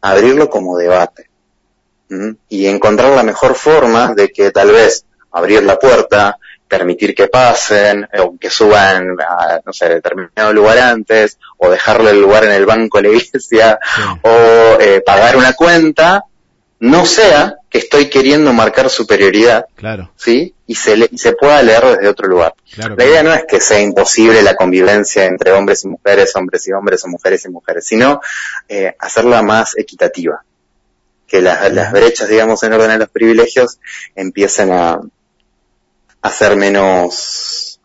abrirlo 0.00 0.48
como 0.48 0.78
debate, 0.78 1.28
y 2.48 2.66
encontrar 2.66 3.14
la 3.14 3.22
mejor 3.22 3.54
forma 3.54 4.14
de 4.14 4.30
que 4.30 4.50
tal 4.50 4.72
vez 4.72 5.04
abrir 5.30 5.62
la 5.62 5.78
puerta, 5.78 6.38
permitir 6.70 7.16
que 7.16 7.26
pasen, 7.26 8.08
o 8.20 8.38
que 8.38 8.48
suban 8.48 9.16
a, 9.20 9.60
no 9.66 9.72
sé, 9.72 9.88
determinado 9.88 10.52
lugar 10.52 10.78
antes, 10.78 11.36
o 11.58 11.68
dejarle 11.68 12.12
el 12.12 12.20
lugar 12.20 12.44
en 12.44 12.52
el 12.52 12.64
banco 12.64 12.98
de 12.98 13.08
la 13.08 13.14
iglesia, 13.16 13.78
o 14.22 14.78
eh, 14.80 15.02
pagar 15.04 15.36
una 15.36 15.54
cuenta, 15.54 16.22
no 16.78 17.04
sea 17.04 17.56
que 17.68 17.78
estoy 17.78 18.08
queriendo 18.08 18.52
marcar 18.52 18.88
superioridad, 18.88 19.66
claro. 19.74 20.12
¿sí? 20.16 20.54
Y 20.68 20.76
se, 20.76 21.10
se 21.16 21.32
pueda 21.32 21.60
leer 21.62 21.84
desde 21.84 22.08
otro 22.08 22.28
lugar. 22.28 22.54
la 22.76 23.04
idea 23.04 23.24
no 23.24 23.34
es 23.34 23.44
que 23.48 23.60
sea 23.60 23.80
imposible 23.80 24.40
la 24.40 24.54
convivencia 24.54 25.24
entre 25.24 25.50
hombres 25.50 25.84
y 25.84 25.88
mujeres, 25.88 26.34
hombres 26.36 26.66
y 26.68 26.72
hombres, 26.72 27.04
o 27.04 27.08
mujeres 27.08 27.44
y 27.44 27.48
mujeres, 27.48 27.84
sino 27.84 28.20
eh, 28.68 28.94
hacerla 28.98 29.42
más 29.42 29.76
equitativa. 29.76 30.44
Que 31.26 31.40
las, 31.40 31.72
las 31.72 31.92
brechas, 31.92 32.28
digamos, 32.28 32.62
en 32.62 32.72
orden 32.72 32.90
a 32.90 32.98
los 32.98 33.08
privilegios 33.08 33.78
empiecen 34.16 34.72
a, 34.72 35.00
hacer 36.22 36.56
menos 36.56 37.80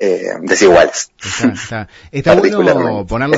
eh, 0.00 0.34
desiguales. 0.42 1.10
Está, 2.12 2.34
bueno 2.34 3.04
ponerlo 3.06 3.36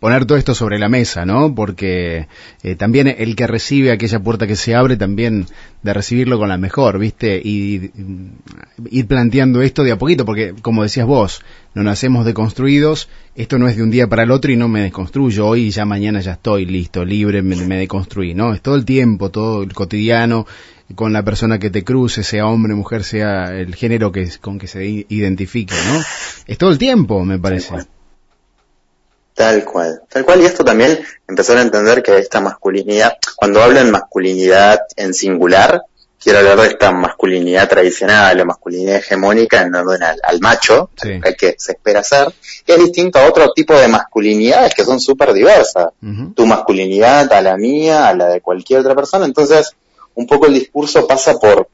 poner 0.00 0.26
todo 0.26 0.38
esto 0.38 0.54
sobre 0.54 0.78
la 0.78 0.88
mesa, 0.88 1.26
¿no? 1.26 1.54
Porque 1.54 2.28
eh, 2.62 2.76
también 2.76 3.08
el 3.08 3.34
que 3.34 3.46
recibe 3.46 3.90
aquella 3.90 4.20
puerta 4.20 4.46
que 4.46 4.56
se 4.56 4.74
abre, 4.74 4.96
también 4.96 5.46
de 5.82 5.94
recibirlo 5.94 6.38
con 6.38 6.48
la 6.48 6.58
mejor, 6.58 6.98
¿viste? 6.98 7.40
Y, 7.42 7.90
ir 8.90 9.06
planteando 9.06 9.62
esto 9.62 9.84
de 9.84 9.92
a 9.92 9.98
poquito, 9.98 10.24
porque 10.24 10.54
como 10.60 10.82
decías 10.82 11.06
vos, 11.06 11.42
no 11.74 11.82
nacemos 11.82 12.24
deconstruidos, 12.24 13.08
esto 13.36 13.58
no 13.58 13.68
es 13.68 13.76
de 13.76 13.82
un 13.82 13.90
día 13.90 14.08
para 14.08 14.24
el 14.24 14.30
otro 14.30 14.52
y 14.52 14.56
no 14.56 14.68
me 14.68 14.82
desconstruyo 14.82 15.46
hoy 15.46 15.66
y 15.66 15.70
ya 15.70 15.84
mañana 15.84 16.20
ya 16.20 16.32
estoy 16.32 16.66
listo, 16.66 17.04
libre, 17.04 17.42
me, 17.42 17.56
me 17.56 17.78
deconstruí, 17.78 18.34
¿no? 18.34 18.52
Es 18.54 18.60
todo 18.60 18.74
el 18.74 18.84
tiempo, 18.84 19.30
todo 19.30 19.62
el 19.62 19.72
cotidiano, 19.72 20.46
con 20.94 21.12
la 21.12 21.22
persona 21.22 21.58
que 21.58 21.70
te 21.70 21.84
cruce, 21.84 22.22
sea 22.22 22.46
hombre, 22.46 22.74
mujer, 22.74 23.04
sea 23.04 23.54
el 23.54 23.74
género 23.74 24.10
que 24.10 24.28
con 24.40 24.58
que 24.58 24.66
se 24.66 25.06
identifique, 25.08 25.74
¿no? 25.92 26.00
Es 26.46 26.58
todo 26.58 26.70
el 26.70 26.78
tiempo, 26.78 27.24
me 27.24 27.38
parece. 27.38 27.74
Tal 29.38 29.64
cual. 29.64 30.02
Tal 30.08 30.24
cual, 30.24 30.40
y 30.42 30.46
esto 30.46 30.64
también 30.64 30.98
empezar 31.28 31.58
a 31.58 31.62
entender 31.62 32.02
que 32.02 32.18
esta 32.18 32.40
masculinidad, 32.40 33.18
cuando 33.36 33.62
hablo 33.62 33.78
en 33.78 33.92
masculinidad 33.92 34.80
en 34.96 35.14
singular, 35.14 35.82
quiero 36.20 36.40
hablar 36.40 36.60
de 36.60 36.66
esta 36.66 36.90
masculinidad 36.90 37.68
tradicional 37.68 38.40
o 38.40 38.46
masculinidad 38.46 38.96
hegemónica 38.96 39.62
en 39.62 39.76
orden 39.76 40.02
al, 40.02 40.40
macho, 40.40 40.90
el 41.04 41.36
que 41.36 41.54
se 41.56 41.72
espera 41.74 42.02
ser, 42.02 42.34
que 42.66 42.74
es 42.74 42.78
distinto 42.80 43.20
a 43.20 43.26
otro 43.26 43.52
tipo 43.52 43.78
de 43.78 43.86
masculinidades 43.86 44.74
que 44.74 44.84
son 44.84 44.98
súper 44.98 45.32
diversas. 45.32 45.90
Tu 46.34 46.44
masculinidad 46.44 47.32
a 47.32 47.40
la 47.40 47.56
mía, 47.56 48.08
a 48.08 48.14
la 48.14 48.26
de 48.26 48.40
cualquier 48.40 48.80
otra 48.80 48.96
persona, 48.96 49.24
entonces 49.24 49.70
un 50.16 50.26
poco 50.26 50.46
el 50.46 50.54
discurso 50.54 51.06
pasa 51.06 51.38
por 51.38 51.68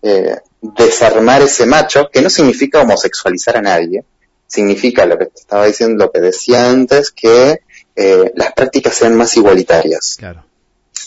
eh, 0.00 0.36
desarmar 0.62 1.42
ese 1.42 1.66
macho, 1.66 2.08
que 2.10 2.22
no 2.22 2.30
significa 2.30 2.80
homosexualizar 2.80 3.58
a 3.58 3.60
nadie, 3.60 4.04
significa 4.50 5.06
lo 5.06 5.16
que 5.16 5.26
te 5.26 5.40
estaba 5.40 5.66
diciendo, 5.66 6.04
lo 6.04 6.12
que 6.12 6.20
decía 6.20 6.68
antes, 6.68 7.12
que 7.12 7.60
eh, 7.94 8.32
las 8.34 8.52
prácticas 8.52 8.94
sean 8.94 9.14
más 9.14 9.36
igualitarias. 9.36 10.16
Claro. 10.18 10.44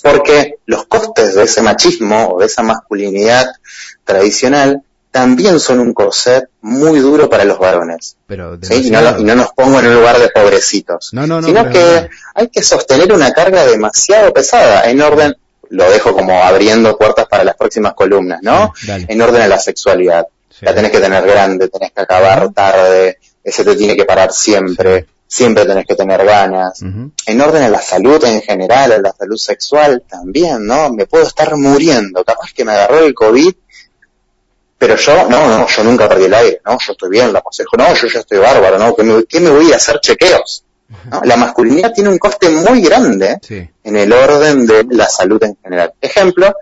Porque 0.01 0.56
los 0.65 0.86
costes 0.86 1.36
de 1.36 1.43
ese 1.43 1.62
machismo 1.62 2.29
o 2.29 2.39
de 2.39 2.45
esa 2.45 2.63
masculinidad 2.63 3.47
tradicional 4.06 4.82
también 5.12 5.60
son 5.60 5.79
un 5.79 5.93
corset 5.93 6.49
muy 6.62 6.99
duro 6.99 7.29
para 7.29 7.43
los 7.43 7.60
varones. 7.60 8.15
Pero 8.25 8.56
y, 8.56 8.89
no, 8.89 9.19
y, 9.19 9.23
no, 9.23 9.36
nos 9.36 9.51
pongo 9.51 9.79
en 9.79 9.88
un 9.88 9.95
lugar 9.95 10.19
de 10.19 10.29
pobrecitos. 10.29 11.13
No, 11.13 11.27
no, 11.27 11.41
no, 11.41 11.47
sino 11.47 11.69
que 11.69 12.10
hay 12.34 12.47
que 12.47 12.63
sostener 12.63 13.12
una 13.13 13.32
carga 13.34 13.65
demasiado 13.65 14.34
pesada 14.34 14.89
en 14.89 15.01
orden 15.01 15.36
lo 15.69 15.89
dejo 15.89 16.13
como 16.13 16.43
abriendo 16.43 16.97
puertas 16.97 17.25
para 17.27 17.43
las 17.43 17.56
próximas 17.56 17.93
columnas, 17.95 18.41
¿no? 18.43 18.73
en 18.88 19.21
orden 19.21 19.41
a 19.41 19.47
la 19.47 19.58
sexualidad. 19.58 20.27
La 20.62 20.73
tenés 20.75 20.91
que 20.91 20.99
tener 20.99 21.25
grande, 21.25 21.67
tenés 21.67 21.91
que 21.91 22.01
acabar 22.01 22.53
tarde, 22.53 23.17
ese 23.43 23.63
te 23.63 23.75
tiene 23.75 23.95
que 23.95 24.06
parar 24.06 24.32
siempre, 24.32 25.08
siempre 25.27 25.65
tenés 25.65 25.86
que 25.86 25.95
tener 25.95 26.23
ganas. 26.25 26.82
En 26.82 27.41
orden 27.41 27.63
a 27.63 27.69
la 27.69 27.82
salud 27.82 28.23
en 28.23 28.41
general, 28.41 28.91
a 28.91 28.97
la 28.99 29.13
salud 29.13 29.38
sexual 29.38 30.03
también, 30.08 30.65
¿no? 30.65 30.91
Me 30.91 31.06
puedo 31.06 31.25
estar 31.25 31.56
muriendo, 31.58 32.23
capaz 32.23 32.53
que 32.53 32.63
me 32.63 32.71
agarró 32.71 32.99
el 32.99 33.13
COVID, 33.13 33.53
pero 34.77 34.95
yo, 34.95 35.29
no, 35.29 35.47
no, 35.47 35.67
yo 35.67 35.84
nunca 35.84 36.10
perdí 36.10 36.25
el 36.25 36.34
aire, 36.34 36.62
¿no? 36.65 36.77
Yo 36.79 36.91
estoy 36.91 37.10
bien, 37.10 37.32
la 37.32 37.39
aconsejo, 37.39 37.77
no, 37.77 37.93
yo 37.93 38.08
ya 38.08 38.19
estoy 38.19 38.39
bárbaro, 38.39 38.77
¿no? 38.77 38.95
¿Qué 38.95 39.03
me, 39.03 39.23
qué 39.25 39.39
me 39.39 39.49
voy 39.49 39.71
a 39.71 39.77
hacer 39.77 39.99
chequeos? 40.01 40.65
La 41.23 41.38
masculinidad 41.38 41.91
tiene 41.93 42.10
un 42.10 42.17
coste 42.17 42.49
muy 42.49 42.82
grande 42.82 43.39
en 43.84 43.95
el 43.95 44.13
orden 44.13 44.65
de 44.65 44.86
la 44.91 45.08
salud 45.08 45.43
en 45.43 45.58
general. 45.63 45.93
Ejemplo, 45.99 46.53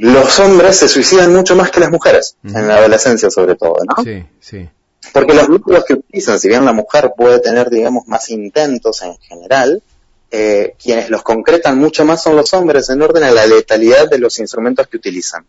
los 0.00 0.38
hombres 0.40 0.76
se 0.76 0.88
suicidan 0.88 1.32
mucho 1.32 1.54
más 1.54 1.70
que 1.70 1.80
las 1.80 1.90
mujeres, 1.90 2.36
en 2.42 2.66
la 2.66 2.76
adolescencia 2.76 3.30
sobre 3.30 3.54
todo, 3.54 3.76
¿no? 3.86 4.02
Sí, 4.02 4.24
sí. 4.40 4.68
Porque 5.12 5.34
los 5.34 5.48
métodos 5.48 5.84
que 5.84 5.94
utilizan, 5.94 6.38
si 6.38 6.48
bien 6.48 6.64
la 6.64 6.72
mujer 6.72 7.12
puede 7.16 7.40
tener, 7.40 7.70
digamos, 7.70 8.06
más 8.06 8.28
intentos 8.30 9.02
en 9.02 9.16
general, 9.18 9.82
eh, 10.30 10.74
quienes 10.80 11.10
los 11.10 11.22
concretan 11.22 11.78
mucho 11.78 12.04
más 12.04 12.22
son 12.22 12.36
los 12.36 12.52
hombres 12.54 12.88
en 12.90 13.02
orden 13.02 13.24
a 13.24 13.30
la 13.30 13.46
letalidad 13.46 14.08
de 14.08 14.18
los 14.18 14.38
instrumentos 14.38 14.86
que 14.86 14.96
utilizan. 14.98 15.44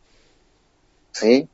¿Sí? 1.12 1.48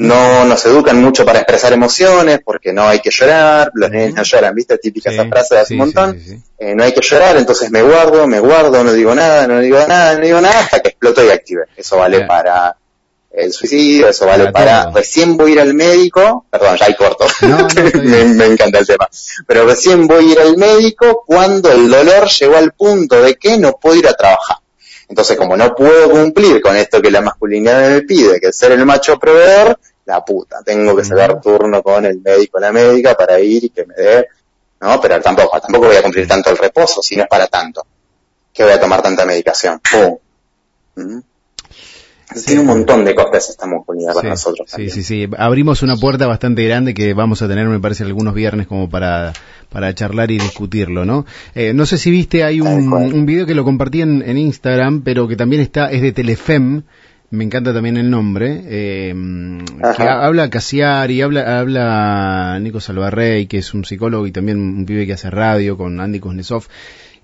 no 0.00 0.46
nos 0.46 0.64
educan 0.64 0.98
mucho 0.98 1.26
para 1.26 1.40
expresar 1.40 1.74
emociones 1.74 2.40
porque 2.42 2.72
no 2.72 2.88
hay 2.88 3.00
que 3.00 3.10
llorar, 3.10 3.70
los 3.74 3.90
niños 3.90 4.14
no 4.14 4.22
lloran, 4.22 4.54
¿viste? 4.54 4.78
Típica 4.78 5.10
esa 5.10 5.26
frase 5.26 5.56
de 5.56 5.60
hace 5.60 5.74
un 5.74 5.80
montón. 5.80 6.18
Eh, 6.58 6.74
no 6.74 6.84
hay 6.84 6.92
que 6.94 7.02
llorar, 7.02 7.36
entonces 7.36 7.70
me 7.70 7.82
guardo, 7.82 8.26
me 8.26 8.40
guardo, 8.40 8.82
no 8.82 8.94
digo 8.94 9.14
nada, 9.14 9.46
no 9.46 9.60
digo 9.60 9.76
nada, 9.86 10.14
no 10.14 10.20
digo 10.22 10.40
nada 10.40 10.58
hasta 10.58 10.80
que 10.80 10.88
exploto 10.88 11.22
y 11.22 11.28
active. 11.28 11.64
Eso 11.76 11.98
vale 11.98 12.22
para 12.22 12.74
el 13.30 13.52
suicidio, 13.52 14.08
eso 14.08 14.26
vale 14.26 14.50
para, 14.50 14.90
recién 14.90 15.36
voy 15.36 15.52
a 15.52 15.54
ir 15.54 15.60
al 15.60 15.74
médico, 15.74 16.46
perdón, 16.50 16.76
ya 16.76 16.86
hay 16.86 16.96
corto, 16.96 17.26
me, 18.02 18.24
me, 18.24 18.46
encanta 18.46 18.78
el 18.78 18.86
tema, 18.86 19.08
pero 19.46 19.66
recién 19.66 20.06
voy 20.06 20.28
a 20.28 20.32
ir 20.32 20.40
al 20.40 20.56
médico 20.56 21.22
cuando 21.26 21.70
el 21.70 21.88
dolor 21.88 22.28
llegó 22.28 22.56
al 22.56 22.72
punto 22.72 23.22
de 23.22 23.36
que 23.36 23.56
no 23.56 23.72
puedo 23.80 23.96
ir 23.96 24.08
a 24.08 24.14
trabajar. 24.14 24.58
Entonces, 25.08 25.36
como 25.36 25.56
no 25.56 25.74
puedo 25.74 26.08
cumplir 26.08 26.60
con 26.60 26.76
esto 26.76 27.02
que 27.02 27.10
la 27.10 27.20
masculinidad 27.20 27.90
me 27.90 28.02
pide, 28.02 28.40
que 28.40 28.48
es 28.48 28.56
ser 28.56 28.72
el 28.72 28.86
macho 28.86 29.18
proveedor, 29.18 29.78
la 30.04 30.24
puta, 30.24 30.58
tengo 30.64 30.94
que 30.94 31.04
sacar 31.04 31.40
turno 31.40 31.82
con 31.82 32.04
el 32.04 32.20
médico, 32.20 32.60
la 32.60 32.70
médica 32.70 33.16
para 33.16 33.40
ir 33.40 33.64
y 33.64 33.70
que 33.70 33.84
me 33.86 33.94
dé 33.94 34.28
¿no? 34.80 35.00
Pero 35.00 35.20
tampoco, 35.20 35.60
tampoco 35.60 35.86
voy 35.86 35.96
a 35.96 36.02
cumplir 36.02 36.26
tanto 36.26 36.50
el 36.50 36.58
reposo 36.58 37.02
si 37.02 37.16
no 37.16 37.24
es 37.24 37.28
para 37.28 37.46
tanto. 37.46 37.86
Que 38.52 38.64
voy 38.64 38.72
a 38.72 38.80
tomar 38.80 39.02
tanta 39.02 39.24
medicación. 39.24 39.80
¡Pum! 39.80 40.18
¿Mm? 40.96 41.18
Tiene 42.46 42.60
un 42.60 42.66
montón 42.66 43.04
de 43.04 43.14
cosas 43.14 43.50
esta 43.50 43.66
musculidad 43.66 44.14
para 44.14 44.30
nosotros. 44.30 44.70
Sí, 44.74 44.90
sí, 44.90 45.02
sí. 45.02 45.28
Abrimos 45.36 45.82
una 45.82 45.96
puerta 45.96 46.26
bastante 46.26 46.64
grande 46.66 46.94
que 46.94 47.14
vamos 47.14 47.42
a 47.42 47.48
tener, 47.48 47.66
me 47.66 47.80
parece, 47.80 48.04
algunos 48.04 48.34
viernes 48.34 48.66
como 48.66 48.88
para, 48.88 49.32
para 49.68 49.94
charlar 49.94 50.30
y 50.30 50.38
discutirlo, 50.38 51.04
¿no? 51.04 51.26
Eh, 51.54 51.72
no 51.74 51.86
sé 51.86 51.98
si 51.98 52.10
viste, 52.10 52.44
hay 52.44 52.60
un, 52.60 52.92
un 52.92 53.26
video 53.26 53.46
que 53.46 53.54
lo 53.54 53.64
compartí 53.64 54.02
en, 54.02 54.22
en, 54.26 54.38
Instagram, 54.38 55.02
pero 55.02 55.26
que 55.26 55.36
también 55.36 55.62
está, 55.62 55.90
es 55.90 56.02
de 56.02 56.12
Telefem. 56.12 56.82
Me 57.32 57.44
encanta 57.44 57.72
también 57.72 57.96
el 57.96 58.10
nombre. 58.10 58.60
Eh, 58.64 59.14
que 59.96 60.02
habla 60.02 60.50
Casiari, 60.50 61.22
habla, 61.22 61.60
habla 61.60 62.58
Nico 62.60 62.80
Salvarrey, 62.80 63.46
que 63.46 63.58
es 63.58 63.72
un 63.72 63.84
psicólogo 63.84 64.26
y 64.26 64.32
también 64.32 64.58
un 64.58 64.84
pibe 64.84 65.06
que 65.06 65.12
hace 65.12 65.30
radio 65.30 65.76
con 65.76 66.00
Andy 66.00 66.18
Kuznetsov. 66.18 66.66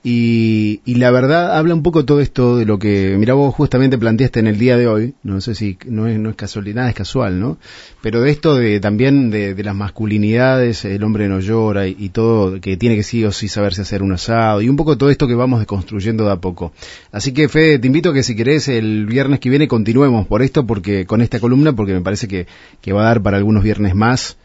Y, 0.09 0.83
y, 0.85 0.95
la 0.95 1.11
verdad 1.11 1.57
habla 1.59 1.75
un 1.75 1.83
poco 1.83 2.05
todo 2.05 2.21
esto 2.21 2.57
de 2.57 2.65
lo 2.65 2.79
que, 2.79 3.17
mira, 3.19 3.35
vos 3.35 3.53
justamente 3.53 3.99
planteaste 3.99 4.39
en 4.39 4.47
el 4.47 4.57
día 4.57 4.77
de 4.77 4.87
hoy, 4.87 5.15
no 5.25 5.41
sé 5.41 5.57
si 5.57 5.79
no 5.85 6.07
es, 6.07 6.17
no 6.17 6.31
es 6.31 6.37
casualidad, 6.37 6.89
es 6.89 6.95
casual, 6.95 7.41
¿no? 7.41 7.59
Pero 8.03 8.21
de 8.21 8.31
esto 8.31 8.55
de 8.55 8.79
también 8.79 9.31
de, 9.31 9.61
las 9.65 9.75
masculinidades, 9.75 10.85
el 10.85 11.03
hombre 11.03 11.27
no 11.27 11.41
llora 11.41 11.89
y, 11.89 11.97
y, 11.99 12.11
todo, 12.11 12.61
que 12.61 12.77
tiene 12.77 12.95
que 12.95 13.03
sí 13.03 13.25
o 13.25 13.33
sí 13.33 13.49
saberse 13.49 13.83
hacer 13.83 14.01
un 14.01 14.13
asado 14.13 14.63
y 14.63 14.69
un 14.69 14.77
poco 14.77 14.97
todo 14.97 15.11
esto 15.11 15.27
que 15.27 15.35
vamos 15.35 15.59
desconstruyendo 15.59 16.25
de 16.25 16.31
a 16.31 16.37
poco. 16.37 16.73
Así 17.11 17.33
que 17.33 17.49
Fede, 17.49 17.81
te 17.81 17.89
invito 17.89 18.11
a 18.11 18.15
que 18.15 18.23
si 18.23 18.37
querés 18.37 18.69
el 18.69 19.07
viernes 19.07 19.41
que 19.41 19.51
viene 19.51 19.67
continuemos 19.67 20.25
por 20.29 20.41
esto, 20.41 20.65
porque 20.69 21.05
con 21.05 21.21
esta 21.21 21.41
columna, 21.41 21.73
porque 21.75 21.95
me 21.95 22.01
parece 22.01 22.29
que, 22.29 22.47
que 22.81 22.93
va 22.93 23.01
a 23.01 23.07
dar 23.07 23.23
para 23.23 23.39
algunos 23.39 23.65
viernes 23.65 23.97
más 23.97 24.37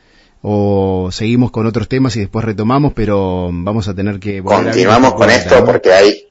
o 0.41 1.09
seguimos 1.11 1.51
con 1.51 1.67
otros 1.67 1.87
temas 1.87 2.15
y 2.15 2.21
después 2.21 2.45
retomamos, 2.45 2.93
pero 2.93 3.49
vamos 3.51 3.87
a 3.87 3.93
tener 3.93 4.19
que... 4.19 4.41
Continuamos 4.41 5.13
con 5.13 5.29
esto 5.29 5.59
¿no? 5.59 5.65
porque 5.65 5.93
hay 5.93 6.27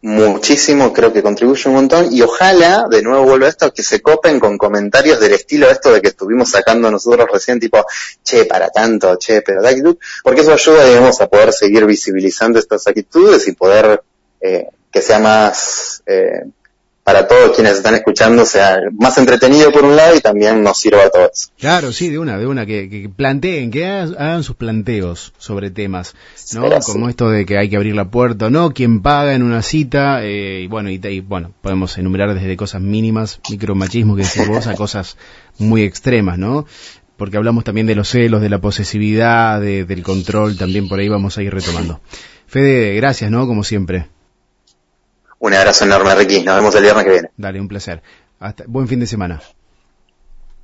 muchísimo, 0.00 0.92
creo 0.92 1.12
que 1.12 1.22
contribuye 1.22 1.68
un 1.68 1.74
montón 1.74 2.08
y 2.12 2.22
ojalá, 2.22 2.86
de 2.88 3.02
nuevo 3.02 3.24
vuelvo 3.24 3.46
a 3.46 3.48
esto, 3.48 3.72
que 3.72 3.82
se 3.82 4.00
copen 4.00 4.38
con 4.38 4.58
comentarios 4.58 5.18
del 5.18 5.32
estilo 5.32 5.68
esto 5.70 5.92
de 5.92 6.00
que 6.00 6.08
estuvimos 6.08 6.50
sacando 6.50 6.90
nosotros 6.90 7.26
recién, 7.32 7.58
tipo, 7.58 7.84
che, 8.22 8.44
para 8.44 8.68
tanto, 8.68 9.16
che, 9.16 9.42
pero 9.42 9.62
da 9.62 9.70
actitud, 9.70 9.96
porque 10.22 10.42
eso 10.42 10.52
ayuda, 10.52 10.84
digamos, 10.84 11.20
a 11.20 11.26
poder 11.26 11.52
seguir 11.52 11.84
visibilizando 11.86 12.58
estas 12.58 12.86
actitudes 12.86 13.48
y 13.48 13.52
poder 13.52 14.02
eh, 14.40 14.68
que 14.90 15.02
sea 15.02 15.18
más... 15.18 16.02
Eh, 16.06 16.44
para 17.08 17.26
todos 17.26 17.52
quienes 17.54 17.72
están 17.72 17.94
escuchando 17.94 18.44
sea 18.44 18.80
más 18.98 19.16
entretenido 19.16 19.72
por 19.72 19.82
un 19.82 19.96
lado 19.96 20.14
y 20.14 20.20
también 20.20 20.62
nos 20.62 20.78
sirva 20.78 21.04
a 21.04 21.08
todos. 21.08 21.50
Claro, 21.58 21.90
sí, 21.90 22.10
de 22.10 22.18
una, 22.18 22.36
de 22.36 22.46
una, 22.46 22.66
que, 22.66 22.90
que 22.90 23.08
planteen, 23.08 23.70
que 23.70 23.86
hagan, 23.86 24.14
hagan, 24.18 24.42
sus 24.42 24.56
planteos 24.56 25.32
sobre 25.38 25.70
temas, 25.70 26.14
¿no? 26.52 26.68
Como 26.84 27.08
esto 27.08 27.30
de 27.30 27.46
que 27.46 27.56
hay 27.56 27.70
que 27.70 27.76
abrir 27.76 27.94
la 27.94 28.10
puerta 28.10 28.48
o 28.48 28.50
no, 28.50 28.72
quién 28.72 29.00
paga 29.00 29.32
en 29.32 29.42
una 29.42 29.62
cita, 29.62 30.22
eh, 30.22 30.60
y 30.64 30.66
bueno, 30.66 30.90
y, 30.90 31.00
y, 31.02 31.20
bueno, 31.20 31.54
podemos 31.62 31.96
enumerar 31.96 32.34
desde 32.34 32.54
cosas 32.58 32.82
mínimas, 32.82 33.40
micromachismo 33.48 34.14
que 34.14 34.24
decís 34.24 34.46
vos, 34.46 34.66
a 34.66 34.74
cosas 34.74 35.16
muy 35.56 35.84
extremas, 35.84 36.36
¿no? 36.36 36.66
Porque 37.16 37.38
hablamos 37.38 37.64
también 37.64 37.86
de 37.86 37.94
los 37.94 38.10
celos, 38.10 38.42
de 38.42 38.50
la 38.50 38.60
posesividad, 38.60 39.62
de, 39.62 39.86
del 39.86 40.02
control, 40.02 40.58
también 40.58 40.90
por 40.90 41.00
ahí 41.00 41.08
vamos 41.08 41.38
a 41.38 41.42
ir 41.42 41.54
retomando. 41.54 42.02
Fede, 42.46 42.94
gracias, 42.96 43.30
¿no? 43.30 43.46
Como 43.46 43.64
siempre. 43.64 44.08
Un 45.38 45.54
abrazo 45.54 45.84
enorme, 45.84 46.14
Ricky. 46.14 46.42
Nos 46.42 46.56
vemos 46.56 46.74
el 46.74 46.82
viernes 46.82 47.04
que 47.04 47.10
viene. 47.10 47.30
Dale, 47.36 47.60
un 47.60 47.68
placer. 47.68 48.02
Hasta, 48.40 48.64
buen 48.66 48.88
fin 48.88 49.00
de 49.00 49.06
semana. 49.06 49.40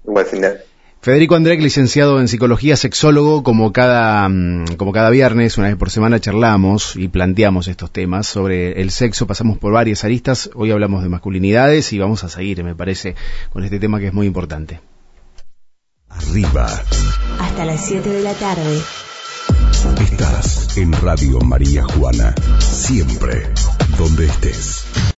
Buen 0.04 0.26
fin 0.26 0.40
de 0.42 0.58
Federico 1.04 1.34
André, 1.34 1.58
licenciado 1.58 2.18
en 2.18 2.28
psicología, 2.28 2.78
sexólogo, 2.78 3.42
como 3.42 3.74
cada, 3.74 4.26
mm, 4.26 4.76
como 4.78 4.90
cada 4.90 5.10
viernes, 5.10 5.58
una 5.58 5.68
vez 5.68 5.76
por 5.76 5.90
semana 5.90 6.18
charlamos 6.18 6.96
y 6.96 7.08
planteamos 7.08 7.68
estos 7.68 7.90
temas 7.90 8.26
sobre 8.26 8.80
el 8.80 8.90
sexo, 8.90 9.26
pasamos 9.26 9.58
por 9.58 9.74
varias 9.74 10.02
aristas, 10.04 10.48
hoy 10.54 10.70
hablamos 10.70 11.02
de 11.02 11.10
masculinidades 11.10 11.92
y 11.92 11.98
vamos 11.98 12.24
a 12.24 12.30
seguir, 12.30 12.64
me 12.64 12.74
parece, 12.74 13.16
con 13.52 13.64
este 13.64 13.78
tema 13.78 14.00
que 14.00 14.06
es 14.06 14.14
muy 14.14 14.26
importante. 14.26 14.80
Arriba. 16.08 16.70
Hasta 17.38 17.64
las 17.66 17.84
7 17.84 18.08
de 18.08 18.22
la 18.22 18.32
tarde. 18.32 18.80
Estás 20.00 20.76
en 20.76 20.92
Radio 20.92 21.38
María 21.40 21.84
Juana, 21.84 22.34
siempre 22.58 23.52
donde 23.98 24.26
estés. 24.26 24.84